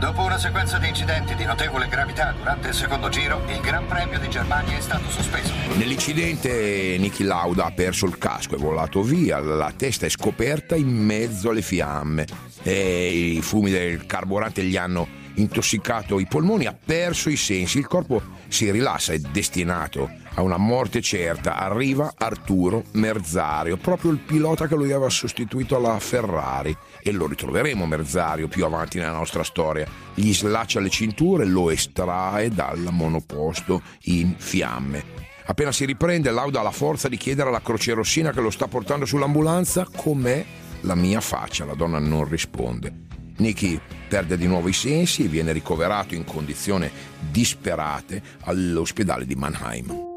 Dopo 0.00 0.22
una 0.22 0.38
sequenza 0.38 0.78
di 0.78 0.88
incidenti 0.88 1.36
di 1.36 1.44
notevole 1.44 1.86
gravità 1.86 2.34
durante 2.36 2.68
il 2.68 2.74
secondo 2.74 3.08
giro, 3.08 3.40
il 3.46 3.60
Gran 3.60 3.86
Premio 3.86 4.18
di 4.18 4.28
Germania 4.28 4.76
è 4.76 4.80
stato 4.80 5.08
sospeso. 5.08 5.52
Nell'incidente 5.76 6.96
Niki 6.98 7.22
Lauda 7.22 7.66
ha 7.66 7.70
perso 7.70 8.06
il 8.06 8.18
casco, 8.18 8.56
è 8.56 8.58
volato 8.58 9.02
via, 9.02 9.38
la 9.38 9.72
testa 9.76 10.06
è 10.06 10.08
scoperta 10.08 10.74
in 10.74 10.88
mezzo 10.88 11.50
alle 11.50 11.62
fiamme 11.62 12.26
e 12.62 13.34
i 13.36 13.42
fumi 13.42 13.70
del 13.70 14.06
carburante 14.06 14.64
gli 14.64 14.76
hanno 14.76 15.06
intossicato 15.34 16.18
i 16.18 16.26
polmoni, 16.26 16.66
ha 16.66 16.74
perso 16.74 17.30
i 17.30 17.36
sensi, 17.36 17.78
il 17.78 17.86
corpo 17.86 18.20
si 18.48 18.68
rilassa, 18.72 19.12
è 19.12 19.18
destinato 19.18 20.10
a 20.34 20.42
una 20.42 20.56
morte 20.56 21.00
certa. 21.00 21.56
Arriva 21.56 22.14
Arturo 22.16 22.84
Merzario, 22.92 23.76
proprio 23.76 24.10
il 24.10 24.18
pilota 24.18 24.66
che 24.66 24.74
lui 24.74 24.92
aveva 24.92 25.10
sostituito 25.10 25.76
alla 25.76 25.98
Ferrari 25.98 26.76
e 27.02 27.12
lo 27.12 27.26
ritroveremo 27.26 27.86
Merzario 27.86 28.48
più 28.48 28.64
avanti 28.64 28.98
nella 28.98 29.12
nostra 29.12 29.42
storia. 29.42 29.86
Gli 30.14 30.32
slaccia 30.32 30.80
le 30.80 30.90
cinture, 30.90 31.44
lo 31.44 31.70
estrae 31.70 32.50
dal 32.50 32.88
monoposto 32.90 33.82
in 34.04 34.34
fiamme. 34.36 35.18
Appena 35.46 35.72
si 35.72 35.84
riprende, 35.84 36.30
Lauda 36.30 36.60
ha 36.60 36.62
la 36.62 36.70
forza 36.70 37.08
di 37.08 37.16
chiedere 37.16 37.48
alla 37.48 37.60
Croce 37.60 37.92
Rossina 37.92 38.30
che 38.30 38.40
lo 38.40 38.50
sta 38.50 38.68
portando 38.68 39.04
sull'ambulanza 39.04 39.86
com'è 39.96 40.44
la 40.82 40.94
mia 40.94 41.20
faccia. 41.20 41.64
La 41.64 41.74
donna 41.74 41.98
non 41.98 42.28
risponde. 42.28 43.08
Nicky 43.38 43.80
perde 44.08 44.36
di 44.36 44.46
nuovo 44.46 44.68
i 44.68 44.72
sensi 44.72 45.24
e 45.24 45.28
viene 45.28 45.52
ricoverato 45.52 46.14
in 46.14 46.24
condizioni 46.24 46.88
disperate 47.18 48.22
all'ospedale 48.42 49.26
di 49.26 49.34
Mannheim. 49.34 50.09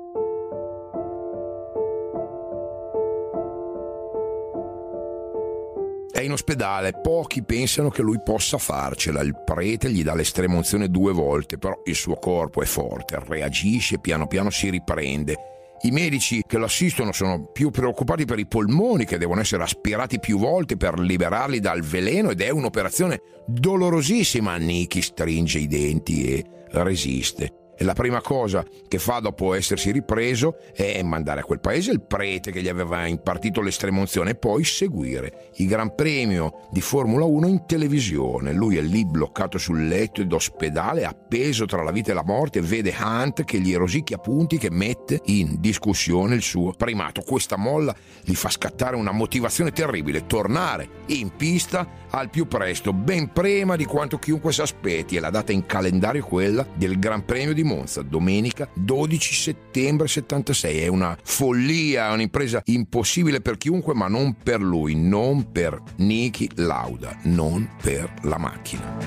In 6.24 6.32
ospedale, 6.32 6.94
pochi 7.02 7.44
pensano 7.44 7.90
che 7.90 8.02
lui 8.02 8.20
possa 8.24 8.58
farcela. 8.58 9.22
Il 9.22 9.36
prete 9.44 9.92
gli 9.92 10.04
dà 10.04 10.14
l'estrema 10.14 10.56
unzione 10.56 10.90
due 10.90 11.14
volte, 11.14 11.58
però 11.58 11.82
il 11.86 11.96
suo 11.96 12.16
corpo 12.16 12.62
è 12.62 12.66
forte, 12.66 13.20
reagisce, 13.26 14.00
piano 14.00 14.28
piano 14.28 14.50
si 14.50 14.70
riprende. 14.70 15.36
I 15.82 15.92
medici 15.92 16.42
che 16.48 16.58
lo 16.58 16.66
assistono 16.66 17.12
sono 17.12 17.46
più 17.52 17.70
preoccupati 17.70 18.24
per 18.24 18.40
i 18.40 18.48
polmoni 18.48 19.06
che 19.06 19.18
devono 19.18 19.42
essere 19.42 19.64
aspirati 19.64 20.18
più 20.18 20.38
volte 20.38 20.78
per 20.78 20.98
liberarli 20.98 21.60
dal 21.60 21.82
veleno 21.82 22.30
ed 22.30 22.42
è 22.42 22.50
un'operazione 22.50 23.20
dolorosissima. 23.46 24.56
Nicky 24.56 25.02
stringe 25.02 25.60
i 25.60 25.68
denti 25.68 26.34
e 26.34 26.46
resiste. 26.72 27.63
La 27.80 27.94
prima 27.94 28.22
cosa 28.22 28.64
che 28.88 29.00
fa 29.00 29.20
dopo 29.20 29.54
essersi 29.54 29.92
ripreso 29.92 30.58
è 30.74 31.02
mandare 31.02 31.42
a 31.42 31.44
quel 31.44 31.60
paese 31.60 31.92
il 31.92 32.02
prete 32.02 32.52
che 32.52 32.62
gli 32.62 32.70
aveva 32.70 33.08
impartito 33.08 33.62
l'estremozione 33.62 34.32
e 34.32 34.36
poi 34.36 34.64
seguire 34.64 35.50
il 35.56 35.68
Gran 35.68 35.96
Premio 35.96 36.68
di 36.72 36.82
Formula 36.82 37.26
1 37.26 37.48
in 37.48 37.66
televisione. 37.66 38.54
Lui 38.54 38.78
è 38.78 38.82
lì 38.82 39.06
bloccato 39.06 39.58
sul 39.58 39.88
letto 39.88 40.24
d'ospedale, 40.24 41.04
appeso 41.04 41.66
tra 41.66 41.82
la 41.82 41.92
vita 41.92 42.12
e 42.12 42.14
la 42.14 42.24
morte, 42.24 42.62
vede 42.62 42.96
Hunt 42.98 43.44
che 43.44 43.60
gli 43.60 43.76
rosicchia 43.76 44.18
punti, 44.18 44.58
che 44.58 44.70
mette 44.70 45.22
in 45.26 45.60
discussione 45.60 46.36
il 46.36 46.44
suo 46.44 46.74
primato. 46.74 47.22
Questa 47.22 47.58
molla 47.58 47.96
gli 48.24 48.36
fa 48.36 48.50
scattare 48.50 48.96
una 48.96 49.12
motivazione 49.12 49.72
terribile, 49.72 50.28
tornare 50.28 50.88
in 51.08 51.36
pista 51.36 52.02
al 52.16 52.30
più 52.30 52.48
presto, 52.48 52.94
ben 52.94 53.32
prima 53.32 53.76
di 53.76 53.86
quanto 53.86 54.20
chiunque 54.20 54.54
si 54.54 54.62
aspetti, 54.62 55.16
e 55.16 55.20
la 55.20 55.32
data 55.32 55.52
in 55.52 55.66
calendario 55.66 56.24
è 56.24 56.28
quella 56.28 56.66
del 56.74 57.00
Gran 57.00 57.26
Premio 57.26 57.54
di 57.54 57.64
Monza, 57.64 58.02
domenica 58.02 58.68
12 58.74 59.34
settembre 59.34 60.08
76. 60.08 60.80
È 60.80 60.88
una 60.88 61.18
follia, 61.22 62.10
è 62.10 62.14
un'impresa 62.14 62.62
impossibile 62.66 63.42
per 63.42 63.58
chiunque, 63.58 63.96
ma 63.96 64.08
non 64.08 64.36
per 64.42 64.62
lui, 64.62 64.96
non 64.96 65.52
per 65.52 65.82
Niki 65.98 66.50
Lauda, 66.56 67.18
non 67.24 67.68
per 67.82 68.12
la 68.22 68.38
macchina. 68.38 68.98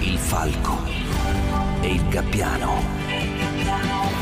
Il 0.00 0.18
falco 0.18 0.84
e 1.80 1.92
il 1.92 2.08
gabbiano. 2.08 4.21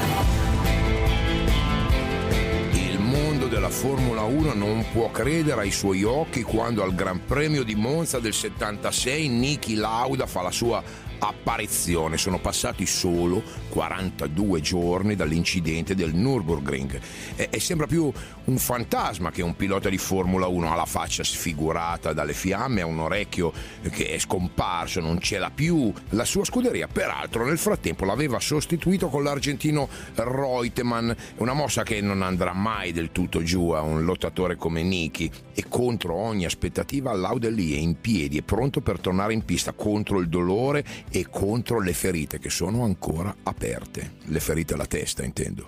Della 3.50 3.68
Formula 3.68 4.22
1 4.22 4.54
non 4.54 4.86
può 4.92 5.10
credere 5.10 5.62
ai 5.62 5.72
suoi 5.72 6.04
occhi 6.04 6.42
quando 6.42 6.84
al 6.84 6.94
Gran 6.94 7.24
Premio 7.24 7.64
di 7.64 7.74
Monza 7.74 8.20
del 8.20 8.32
76 8.32 9.28
Niki 9.28 9.74
Lauda 9.74 10.26
fa 10.26 10.42
la 10.42 10.52
sua 10.52 10.80
apparizione. 11.20 12.18
Sono 12.18 12.40
passati 12.40 12.86
solo 12.86 13.42
42 13.68 14.60
giorni 14.60 15.14
dall'incidente 15.14 15.94
del 15.94 16.14
Nürburgring 16.14 17.00
e, 17.36 17.48
e, 17.50 17.60
sembra 17.60 17.86
più 17.86 18.12
un 18.44 18.58
fantasma 18.58 19.30
che 19.30 19.42
un 19.42 19.54
pilota 19.54 19.88
di 19.88 19.98
Formula 19.98 20.48
1 20.48 20.72
ha 20.72 20.74
la 20.74 20.86
faccia 20.86 21.22
sfigurata 21.22 22.12
dalle 22.12 22.32
fiamme, 22.32 22.80
ha 22.80 22.86
un 22.86 22.98
orecchio 22.98 23.52
che 23.90 24.08
è 24.08 24.18
scomparso, 24.18 25.00
non 25.00 25.20
ce 25.20 25.38
l'ha 25.38 25.50
più. 25.50 25.92
La 26.10 26.24
sua 26.24 26.44
scuderia, 26.44 26.88
peraltro, 26.88 27.44
nel 27.44 27.58
frattempo 27.58 28.04
l'aveva 28.04 28.40
sostituito 28.40 29.08
con 29.08 29.22
l'argentino 29.22 29.88
Reutemann, 30.14 31.10
una 31.36 31.52
mossa 31.52 31.82
che 31.82 32.00
non 32.00 32.22
andrà 32.22 32.52
mai 32.52 32.92
del 32.92 33.12
tutto 33.12 33.42
giù 33.42 33.70
a 33.70 33.82
un 33.82 34.04
lottatore 34.04 34.56
come 34.56 34.82
Niki 34.82 35.30
e 35.54 35.64
contro 35.68 36.14
ogni 36.14 36.44
aspettativa 36.44 37.12
Lauda 37.12 37.50
lì 37.50 37.74
è 37.74 37.78
in 37.78 38.00
piedi, 38.00 38.38
è 38.38 38.42
pronto 38.42 38.80
per 38.80 38.98
tornare 38.98 39.32
in 39.32 39.44
pista 39.44 39.72
contro 39.72 40.18
il 40.18 40.28
dolore 40.28 40.84
e 41.10 41.26
contro 41.28 41.80
le 41.80 41.92
ferite 41.92 42.38
che 42.38 42.50
sono 42.50 42.84
ancora 42.84 43.34
aperte. 43.42 44.14
Le 44.26 44.40
ferite 44.40 44.74
alla 44.74 44.86
testa, 44.86 45.24
intendo. 45.24 45.64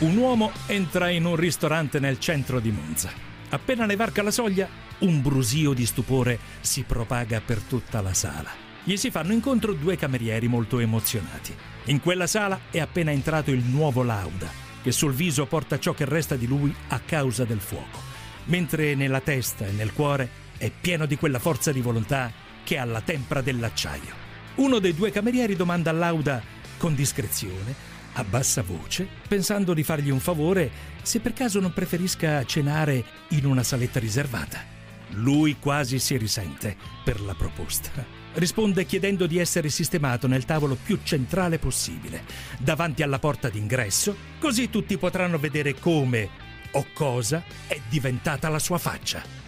Un 0.00 0.16
uomo 0.16 0.52
entra 0.66 1.10
in 1.10 1.24
un 1.24 1.34
ristorante 1.34 1.98
nel 1.98 2.20
centro 2.20 2.60
di 2.60 2.70
Monza. 2.70 3.10
Appena 3.48 3.84
ne 3.84 3.96
varca 3.96 4.22
la 4.22 4.30
soglia, 4.30 4.68
un 4.98 5.20
brusio 5.20 5.72
di 5.72 5.86
stupore 5.86 6.38
si 6.60 6.84
propaga 6.84 7.40
per 7.40 7.60
tutta 7.62 8.00
la 8.00 8.14
sala. 8.14 8.50
Gli 8.84 8.96
si 8.96 9.10
fanno 9.10 9.32
incontro 9.32 9.72
due 9.72 9.96
camerieri 9.96 10.46
molto 10.46 10.78
emozionati. 10.78 11.54
In 11.86 12.00
quella 12.00 12.26
sala 12.26 12.60
è 12.70 12.78
appena 12.78 13.10
entrato 13.10 13.50
il 13.50 13.64
nuovo 13.64 14.02
Lauda, 14.04 14.48
che 14.82 14.92
sul 14.92 15.12
viso 15.12 15.46
porta 15.46 15.78
ciò 15.78 15.92
che 15.94 16.04
resta 16.04 16.36
di 16.36 16.46
lui 16.46 16.72
a 16.88 17.00
causa 17.00 17.44
del 17.44 17.60
fuoco, 17.60 17.98
mentre 18.44 18.94
nella 18.94 19.20
testa 19.20 19.66
e 19.66 19.72
nel 19.72 19.92
cuore 19.92 20.46
è 20.58 20.70
pieno 20.70 21.06
di 21.06 21.16
quella 21.16 21.38
forza 21.38 21.72
di 21.72 21.80
volontà 21.80 22.30
che 22.64 22.76
ha 22.76 22.84
la 22.84 23.00
tempra 23.00 23.40
dell'acciaio. 23.40 24.26
Uno 24.56 24.78
dei 24.80 24.94
due 24.94 25.10
camerieri 25.10 25.56
domanda 25.56 25.90
a 25.90 25.94
Lauda 25.94 26.42
con 26.76 26.94
discrezione, 26.94 27.74
a 28.14 28.24
bassa 28.24 28.62
voce, 28.62 29.08
pensando 29.28 29.72
di 29.72 29.84
fargli 29.84 30.10
un 30.10 30.20
favore, 30.20 30.70
se 31.02 31.20
per 31.20 31.32
caso 31.32 31.60
non 31.60 31.72
preferisca 31.72 32.44
cenare 32.44 33.04
in 33.28 33.46
una 33.46 33.62
saletta 33.62 34.00
riservata. 34.00 34.76
Lui 35.10 35.56
quasi 35.58 35.98
si 35.98 36.16
risente 36.16 36.76
per 37.04 37.20
la 37.20 37.34
proposta. 37.34 37.90
Risponde 38.34 38.84
chiedendo 38.84 39.26
di 39.26 39.38
essere 39.38 39.68
sistemato 39.70 40.26
nel 40.26 40.44
tavolo 40.44 40.76
più 40.76 40.98
centrale 41.02 41.58
possibile, 41.58 42.24
davanti 42.58 43.02
alla 43.02 43.18
porta 43.18 43.48
d'ingresso, 43.48 44.14
così 44.38 44.68
tutti 44.68 44.98
potranno 44.98 45.38
vedere 45.38 45.74
come 45.74 46.28
o 46.72 46.86
cosa 46.92 47.42
è 47.66 47.80
diventata 47.88 48.48
la 48.48 48.58
sua 48.58 48.78
faccia. 48.78 49.47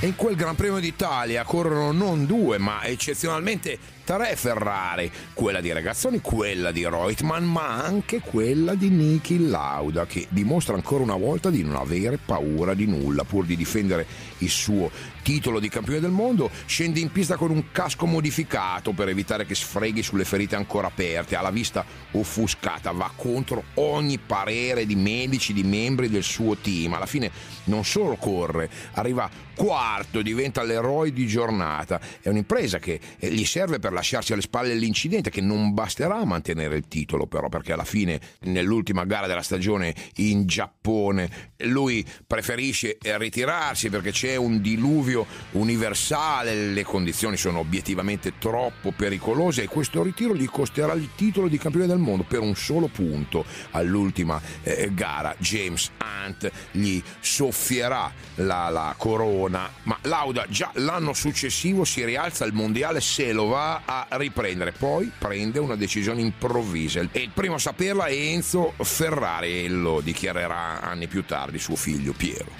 E 0.00 0.06
in 0.06 0.14
quel 0.14 0.36
Gran 0.36 0.54
Premio 0.54 0.78
d'Italia 0.78 1.42
corrono 1.42 1.90
non 1.90 2.24
due, 2.24 2.56
ma 2.56 2.84
eccezionalmente 2.84 3.97
tre 4.08 4.36
Ferrari, 4.36 5.12
quella 5.34 5.60
di 5.60 5.70
Ragazzoni, 5.70 6.22
quella 6.22 6.72
di 6.72 6.82
Reutemann, 6.82 7.44
ma 7.44 7.84
anche 7.84 8.20
quella 8.20 8.74
di 8.74 8.88
Niki 8.88 9.50
Lauda, 9.50 10.06
che 10.06 10.26
dimostra 10.30 10.74
ancora 10.74 11.02
una 11.02 11.16
volta 11.16 11.50
di 11.50 11.62
non 11.62 11.76
avere 11.76 12.16
paura 12.16 12.72
di 12.72 12.86
nulla, 12.86 13.24
pur 13.24 13.44
di 13.44 13.54
difendere 13.54 14.06
il 14.38 14.48
suo 14.48 14.90
titolo 15.22 15.60
di 15.60 15.68
campione 15.68 16.00
del 16.00 16.10
mondo, 16.10 16.50
scende 16.64 17.00
in 17.00 17.12
pista 17.12 17.36
con 17.36 17.50
un 17.50 17.70
casco 17.70 18.06
modificato 18.06 18.92
per 18.92 19.08
evitare 19.08 19.44
che 19.44 19.54
sfreghi 19.54 20.02
sulle 20.02 20.24
ferite 20.24 20.56
ancora 20.56 20.86
aperte, 20.86 21.36
ha 21.36 21.42
la 21.42 21.50
vista 21.50 21.84
offuscata, 22.12 22.92
va 22.92 23.10
contro 23.14 23.64
ogni 23.74 24.16
parere 24.16 24.86
di 24.86 24.96
medici, 24.96 25.52
di 25.52 25.64
membri 25.64 26.08
del 26.08 26.22
suo 26.22 26.56
team, 26.56 26.94
alla 26.94 27.04
fine 27.04 27.30
non 27.64 27.84
solo 27.84 28.16
corre, 28.16 28.70
arriva 28.92 29.28
quarto, 29.54 30.22
diventa 30.22 30.62
l'eroe 30.62 31.12
di 31.12 31.26
giornata, 31.26 32.00
è 32.22 32.30
un'impresa 32.30 32.78
che 32.78 32.98
eh, 33.18 33.30
gli 33.30 33.44
serve 33.44 33.78
per 33.78 33.92
lasciarsi 33.98 34.32
alle 34.32 34.42
spalle 34.42 34.74
l'incidente 34.74 35.30
che 35.30 35.40
non 35.40 35.74
basterà 35.74 36.18
a 36.18 36.24
mantenere 36.24 36.76
il 36.76 36.86
titolo 36.88 37.26
però 37.26 37.48
perché 37.48 37.72
alla 37.72 37.84
fine 37.84 38.20
nell'ultima 38.42 39.04
gara 39.04 39.26
della 39.26 39.42
stagione 39.42 39.94
in 40.16 40.46
Giappone 40.46 41.54
lui 41.62 42.04
preferisce 42.26 42.98
ritirarsi 43.00 43.90
perché 43.90 44.12
c'è 44.12 44.36
un 44.36 44.60
diluvio 44.60 45.26
universale, 45.52 46.72
le 46.72 46.84
condizioni 46.84 47.36
sono 47.36 47.58
obiettivamente 47.58 48.38
troppo 48.38 48.92
pericolose 48.92 49.64
e 49.64 49.66
questo 49.66 50.02
ritiro 50.02 50.34
gli 50.34 50.46
costerà 50.46 50.92
il 50.92 51.10
titolo 51.14 51.48
di 51.48 51.58
campione 51.58 51.86
del 51.86 51.98
mondo 51.98 52.22
per 52.22 52.40
un 52.40 52.54
solo 52.54 52.86
punto 52.86 53.44
all'ultima 53.72 54.40
eh, 54.62 54.90
gara. 54.92 55.34
James 55.38 55.90
Hunt 55.98 56.50
gli 56.70 57.02
soffierà 57.20 58.12
la, 58.36 58.68
la 58.68 58.94
corona, 58.96 59.70
ma 59.84 59.98
Lauda 60.02 60.46
già 60.48 60.70
l'anno 60.74 61.12
successivo 61.12 61.84
si 61.84 62.04
rialza 62.04 62.44
al 62.44 62.52
mondiale 62.52 63.00
se 63.00 63.32
lo 63.32 63.46
va 63.46 63.82
a 63.90 64.06
riprendere. 64.10 64.72
Poi 64.72 65.10
prende 65.16 65.58
una 65.58 65.74
decisione 65.74 66.20
improvvisa 66.20 67.00
e 67.10 67.20
il 67.20 67.30
primo 67.32 67.54
a 67.54 67.58
saperla 67.58 68.04
è 68.04 68.12
Enzo 68.12 68.74
Ferrari 68.76 69.64
e 69.64 69.68
lo 69.68 70.00
dichiarerà 70.00 70.82
anni 70.82 71.06
più 71.06 71.24
tardi 71.24 71.58
suo 71.58 71.74
figlio 71.74 72.12
Piero. 72.12 72.50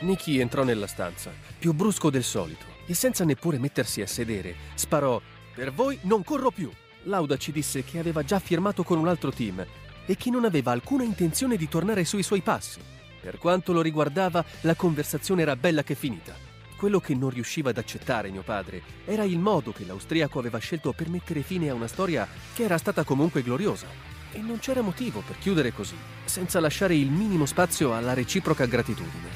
Nicky 0.00 0.38
entrò 0.40 0.64
nella 0.64 0.86
stanza, 0.86 1.32
più 1.58 1.72
brusco 1.72 2.10
del 2.10 2.24
solito, 2.24 2.64
e 2.86 2.94
senza 2.94 3.24
neppure 3.24 3.58
mettersi 3.58 4.02
a 4.02 4.06
sedere, 4.06 4.54
sparò 4.74 5.20
Per 5.54 5.72
voi 5.72 5.98
non 6.02 6.24
corro 6.24 6.50
più. 6.50 6.70
Lauda 7.04 7.36
ci 7.36 7.52
disse 7.52 7.84
che 7.84 7.98
aveva 7.98 8.24
già 8.24 8.38
firmato 8.38 8.82
con 8.82 8.98
un 8.98 9.08
altro 9.08 9.30
team 9.30 9.64
e 10.06 10.16
che 10.16 10.30
non 10.30 10.44
aveva 10.44 10.72
alcuna 10.72 11.04
intenzione 11.04 11.56
di 11.56 11.68
tornare 11.68 12.04
sui 12.04 12.22
suoi 12.22 12.40
passi. 12.40 12.93
Per 13.24 13.38
quanto 13.38 13.72
lo 13.72 13.80
riguardava, 13.80 14.44
la 14.60 14.74
conversazione 14.74 15.40
era 15.40 15.56
bella 15.56 15.82
che 15.82 15.94
finita. 15.94 16.34
Quello 16.76 17.00
che 17.00 17.14
non 17.14 17.30
riusciva 17.30 17.70
ad 17.70 17.78
accettare 17.78 18.28
mio 18.28 18.42
padre 18.42 18.82
era 19.06 19.24
il 19.24 19.38
modo 19.38 19.72
che 19.72 19.86
l'austriaco 19.86 20.38
aveva 20.38 20.58
scelto 20.58 20.92
per 20.92 21.08
mettere 21.08 21.40
fine 21.40 21.70
a 21.70 21.74
una 21.74 21.86
storia 21.86 22.28
che 22.52 22.64
era 22.64 22.76
stata 22.76 23.02
comunque 23.02 23.42
gloriosa. 23.42 23.86
E 24.30 24.40
non 24.40 24.58
c'era 24.58 24.82
motivo 24.82 25.22
per 25.26 25.38
chiudere 25.38 25.72
così, 25.72 25.96
senza 26.26 26.60
lasciare 26.60 26.96
il 26.96 27.08
minimo 27.08 27.46
spazio 27.46 27.94
alla 27.94 28.12
reciproca 28.12 28.66
gratitudine. 28.66 29.28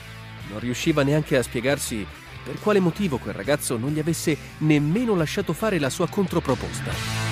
Non 0.50 0.60
riusciva 0.60 1.02
neanche 1.02 1.38
a 1.38 1.42
spiegarsi 1.42 2.06
per 2.44 2.60
quale 2.60 2.80
motivo 2.80 3.16
quel 3.16 3.32
ragazzo 3.32 3.78
non 3.78 3.92
gli 3.92 4.00
avesse 4.00 4.36
nemmeno 4.58 5.14
lasciato 5.16 5.54
fare 5.54 5.78
la 5.78 5.88
sua 5.88 6.08
controproposta. 6.08 7.27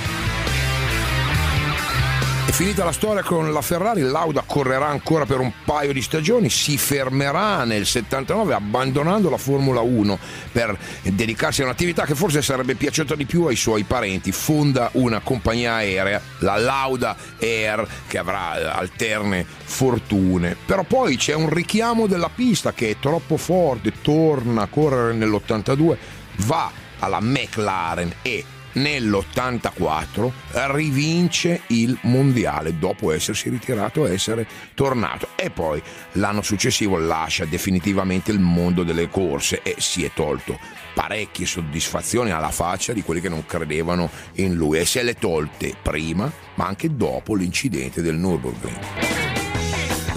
È 2.47 2.53
finita 2.53 2.85
la 2.85 2.93
storia 2.93 3.25
con 3.25 3.53
la 3.53 3.61
Ferrari, 3.61 4.03
Lauda 4.03 4.45
correrà 4.47 4.87
ancora 4.87 5.27
per 5.27 5.41
un 5.41 5.53
paio 5.65 5.93
di 5.93 6.01
stagioni, 6.01 6.49
si 6.49 6.79
fermerà 6.79 7.65
nel 7.65 7.85
79 7.85 8.55
abbandonando 8.55 9.29
la 9.29 9.37
Formula 9.37 9.81
1 9.81 10.17
per 10.53 10.79
dedicarsi 11.03 11.63
a 11.63 11.65
un'attività 11.65 12.05
che 12.05 12.15
forse 12.15 12.43
sarebbe 12.43 12.77
piaciuta 12.77 13.17
di 13.17 13.27
più 13.27 13.47
ai 13.47 13.57
suoi 13.57 13.83
parenti. 13.83 14.31
Fonda 14.31 14.91
una 14.93 15.19
compagnia 15.19 15.75
aerea, 15.75 16.23
la 16.39 16.57
Lauda 16.57 17.17
Air, 17.41 17.85
che 18.07 18.17
avrà 18.17 18.77
alterne 18.77 19.45
fortune. 19.45 20.57
Però 20.65 20.85
poi 20.85 21.17
c'è 21.17 21.35
un 21.35 21.51
richiamo 21.51 22.07
della 22.07 22.31
pista 22.33 22.73
che 22.73 22.91
è 22.91 22.97
troppo 23.01 23.37
forte, 23.37 23.93
torna 24.03 24.63
a 24.63 24.69
correre 24.69 25.15
nell'82, 25.15 25.97
va 26.37 26.71
alla 27.01 27.21
McLaren 27.21 28.15
e 28.23 28.45
nell'84 28.77 30.31
rivince 30.73 31.63
il 31.69 31.97
mondiale 32.03 32.79
dopo 32.79 33.13
essersi 33.13 33.49
ritirato 33.49 34.07
e 34.07 34.15
essere 34.15 34.47
tornato 34.75 35.29
e 35.37 35.51
poi 35.51 35.83
l'anno 36.13 36.43
successivo 36.43 36.99
lascia 36.99 37.45
definitivamente 37.45 38.31
il 38.31 38.41
mondo 38.41 38.83
delle 38.83 39.09
corse 39.09 39.61
e 39.63 39.77
si 39.79 40.05
è 40.05 40.11
tolto 40.15 40.59
parecchie 40.95 41.47
soddisfazioni 41.47 42.31
alla 42.31 42.51
faccia 42.51 42.93
di 42.93 43.03
quelli 43.03 43.21
che 43.21 43.29
non 43.29 43.45
credevano 43.45 44.11
in 44.35 44.55
lui 44.55 44.79
e 44.79 44.87
se 44.87 45.03
le 45.03 45.15
tolte 45.15 45.75
prima 45.81 46.31
ma 46.55 46.67
anche 46.67 46.95
dopo 46.95 47.35
l'incidente 47.35 48.01
del 48.01 48.17
Nürburgring. 48.17 49.16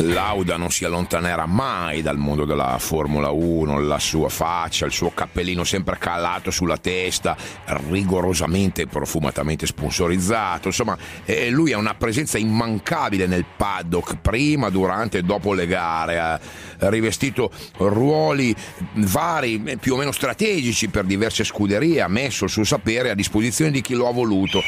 Lauda 0.01 0.55
non 0.55 0.71
si 0.71 0.85
allontanerà 0.85 1.45
mai 1.45 2.01
dal 2.01 2.17
mondo 2.17 2.45
della 2.45 2.77
Formula 2.79 3.31
1, 3.31 3.79
la 3.81 3.99
sua 3.99 4.29
faccia, 4.29 4.85
il 4.85 4.93
suo 4.93 5.11
cappellino 5.13 5.65
sempre 5.65 5.97
calato 5.97 6.51
sulla 6.51 6.77
testa, 6.77 7.35
rigorosamente 7.65 8.83
e 8.83 8.87
profumatamente 8.87 9.65
sponsorizzato. 9.65 10.67
Insomma, 10.67 10.97
eh, 11.25 11.49
lui 11.49 11.73
ha 11.73 11.77
una 11.77 11.95
presenza 11.95 12.37
immancabile 12.37 13.27
nel 13.27 13.45
paddock, 13.57 14.21
prima, 14.21 14.69
durante 14.69 15.17
e 15.17 15.23
dopo 15.23 15.53
le 15.53 15.67
gare. 15.67 16.19
Ha 16.19 16.39
rivestito 16.87 17.51
ruoli 17.77 18.55
vari, 18.93 19.61
eh, 19.65 19.77
più 19.77 19.95
o 19.95 19.97
meno 19.97 20.13
strategici 20.13 20.87
per 20.87 21.03
diverse 21.03 21.43
scuderie, 21.43 22.01
ha 22.01 22.07
messo 22.07 22.45
il 22.45 22.49
suo 22.49 22.63
sapere 22.63 23.09
a 23.09 23.15
disposizione 23.15 23.71
di 23.71 23.81
chi 23.81 23.95
lo 23.95 24.07
ha 24.07 24.13
voluto. 24.13 24.61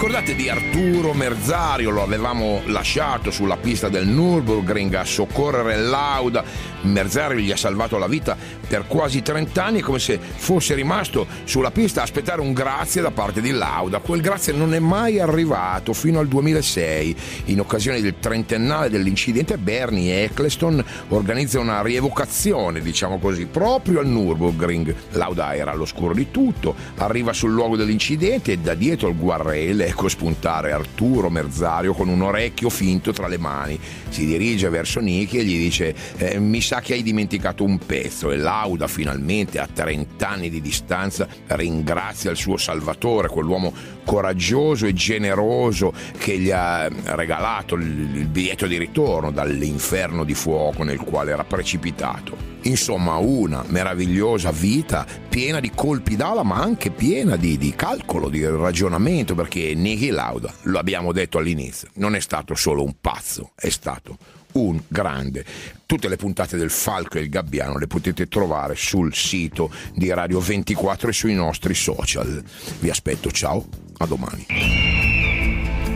Ricordate 0.00 0.34
di 0.34 0.48
Arturo 0.48 1.12
Merzario? 1.12 1.90
Lo 1.90 2.02
avevamo 2.02 2.62
lasciato 2.64 3.30
sulla 3.30 3.58
pista 3.58 3.90
del 3.90 4.06
Nürburgring 4.06 4.94
a 4.94 5.04
soccorrere 5.04 5.76
Lauda. 5.76 6.42
Merzario 6.84 7.38
gli 7.38 7.52
ha 7.52 7.56
salvato 7.56 7.98
la 7.98 8.06
vita 8.06 8.34
per 8.66 8.86
quasi 8.86 9.20
30 9.20 9.62
anni, 9.62 9.80
come 9.82 9.98
se 9.98 10.18
fosse 10.18 10.74
rimasto 10.74 11.26
sulla 11.44 11.70
pista 11.70 12.00
a 12.00 12.04
aspettare 12.04 12.40
un 12.40 12.54
grazie 12.54 13.02
da 13.02 13.10
parte 13.10 13.42
di 13.42 13.50
Lauda. 13.50 13.98
Quel 13.98 14.22
grazie 14.22 14.54
non 14.54 14.72
è 14.72 14.78
mai 14.78 15.20
arrivato 15.20 15.92
fino 15.92 16.18
al 16.18 16.28
2006. 16.28 17.16
In 17.46 17.60
occasione 17.60 18.00
del 18.00 18.14
trentennale 18.18 18.88
dell'incidente, 18.88 19.58
Bernie 19.58 20.24
Eccleston 20.24 20.82
organizza 21.08 21.60
una 21.60 21.82
rievocazione, 21.82 22.80
diciamo 22.80 23.18
così, 23.18 23.44
proprio 23.44 24.00
al 24.00 24.06
Nürburgring. 24.06 24.94
Lauda 25.10 25.54
era 25.54 25.72
all'oscuro 25.72 26.14
di 26.14 26.30
tutto, 26.30 26.74
arriva 26.96 27.34
sul 27.34 27.50
luogo 27.50 27.76
dell'incidente 27.76 28.52
e 28.52 28.58
da 28.58 28.72
dietro 28.72 29.08
il 29.08 29.16
guarrello 29.18 29.89
ecco 29.90 30.08
spuntare 30.08 30.70
Arturo 30.70 31.30
Merzario 31.30 31.94
con 31.94 32.08
un 32.08 32.22
orecchio 32.22 32.70
finto 32.70 33.12
tra 33.12 33.26
le 33.26 33.38
mani. 33.38 33.78
Si 34.08 34.24
dirige 34.24 34.68
verso 34.68 35.00
Nicky 35.00 35.38
e 35.38 35.44
gli 35.44 35.58
dice: 35.58 35.94
eh, 36.16 36.38
Mi 36.38 36.60
sa 36.60 36.80
che 36.80 36.94
hai 36.94 37.02
dimenticato 37.02 37.64
un 37.64 37.78
pezzo. 37.78 38.30
E 38.30 38.36
Lauda, 38.36 38.86
finalmente, 38.86 39.58
a 39.58 39.66
30 39.66 40.28
anni 40.28 40.48
di 40.48 40.60
distanza, 40.60 41.26
ringrazia 41.48 42.30
il 42.30 42.36
suo 42.36 42.56
salvatore, 42.56 43.28
quell'uomo 43.28 43.72
coraggioso 44.10 44.86
e 44.86 44.92
generoso 44.92 45.92
che 46.18 46.36
gli 46.36 46.50
ha 46.50 46.88
regalato 47.14 47.76
il, 47.76 48.26
biglietto 48.26 48.66
di 48.66 48.76
ritorno 48.76 49.30
dall'inferno 49.30 50.24
di 50.24 50.34
fuoco 50.34 50.82
nel 50.82 50.98
quale 50.98 51.30
era 51.30 51.44
precipitato. 51.44 52.36
Insomma, 52.62 53.18
una 53.18 53.62
meravigliosa 53.68 54.50
vita 54.50 55.06
piena 55.28 55.60
di 55.60 55.70
colpi 55.72 56.16
d'ala, 56.16 56.42
ma 56.42 56.56
anche 56.56 56.90
piena 56.90 57.36
di, 57.36 57.56
di 57.56 57.72
calcolo, 57.76 58.28
di 58.28 58.44
ragionamento, 58.44 59.36
perché 59.36 59.74
Niki 59.76 60.08
Lauda, 60.08 60.52
lo 60.62 60.80
abbiamo 60.80 61.12
detto 61.12 61.38
all'inizio, 61.38 61.90
non 61.94 62.16
è 62.16 62.20
stato 62.20 62.56
solo 62.56 62.82
un 62.82 62.94
pazzo, 63.00 63.52
è 63.54 63.68
stato 63.68 64.18
un 64.52 64.80
grande. 64.88 65.44
Tutte 65.86 66.08
le 66.08 66.16
puntate 66.16 66.56
del 66.56 66.70
Falco 66.70 67.18
e 67.18 67.22
il 67.22 67.28
Gabbiano 67.28 67.78
le 67.78 67.86
potete 67.86 68.28
trovare 68.28 68.74
sul 68.76 69.14
sito 69.14 69.70
di 69.94 70.12
Radio 70.12 70.40
24 70.40 71.08
e 71.08 71.12
sui 71.12 71.34
nostri 71.34 71.74
social. 71.74 72.42
Vi 72.78 72.88
aspetto, 72.88 73.30
ciao, 73.30 73.66
a 73.98 74.06
domani. 74.06 74.46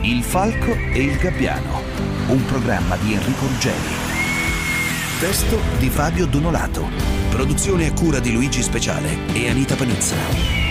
Il 0.02 0.22
Falco 0.22 0.72
e 0.74 1.02
il 1.02 1.16
Gabbiano, 1.16 1.82
un 2.28 2.44
programma 2.46 2.96
di 2.96 3.14
Enrico 3.14 3.46
Ruggeri. 3.46 4.02
Testo 5.20 5.58
di 5.78 5.88
Fabio 5.88 6.26
Donolato. 6.26 6.86
Produzione 7.30 7.86
a 7.86 7.92
cura 7.92 8.18
di 8.18 8.32
Luigi 8.32 8.62
Speciale 8.62 9.16
e 9.32 9.48
Anita 9.48 9.74
Panizza. 9.74 10.63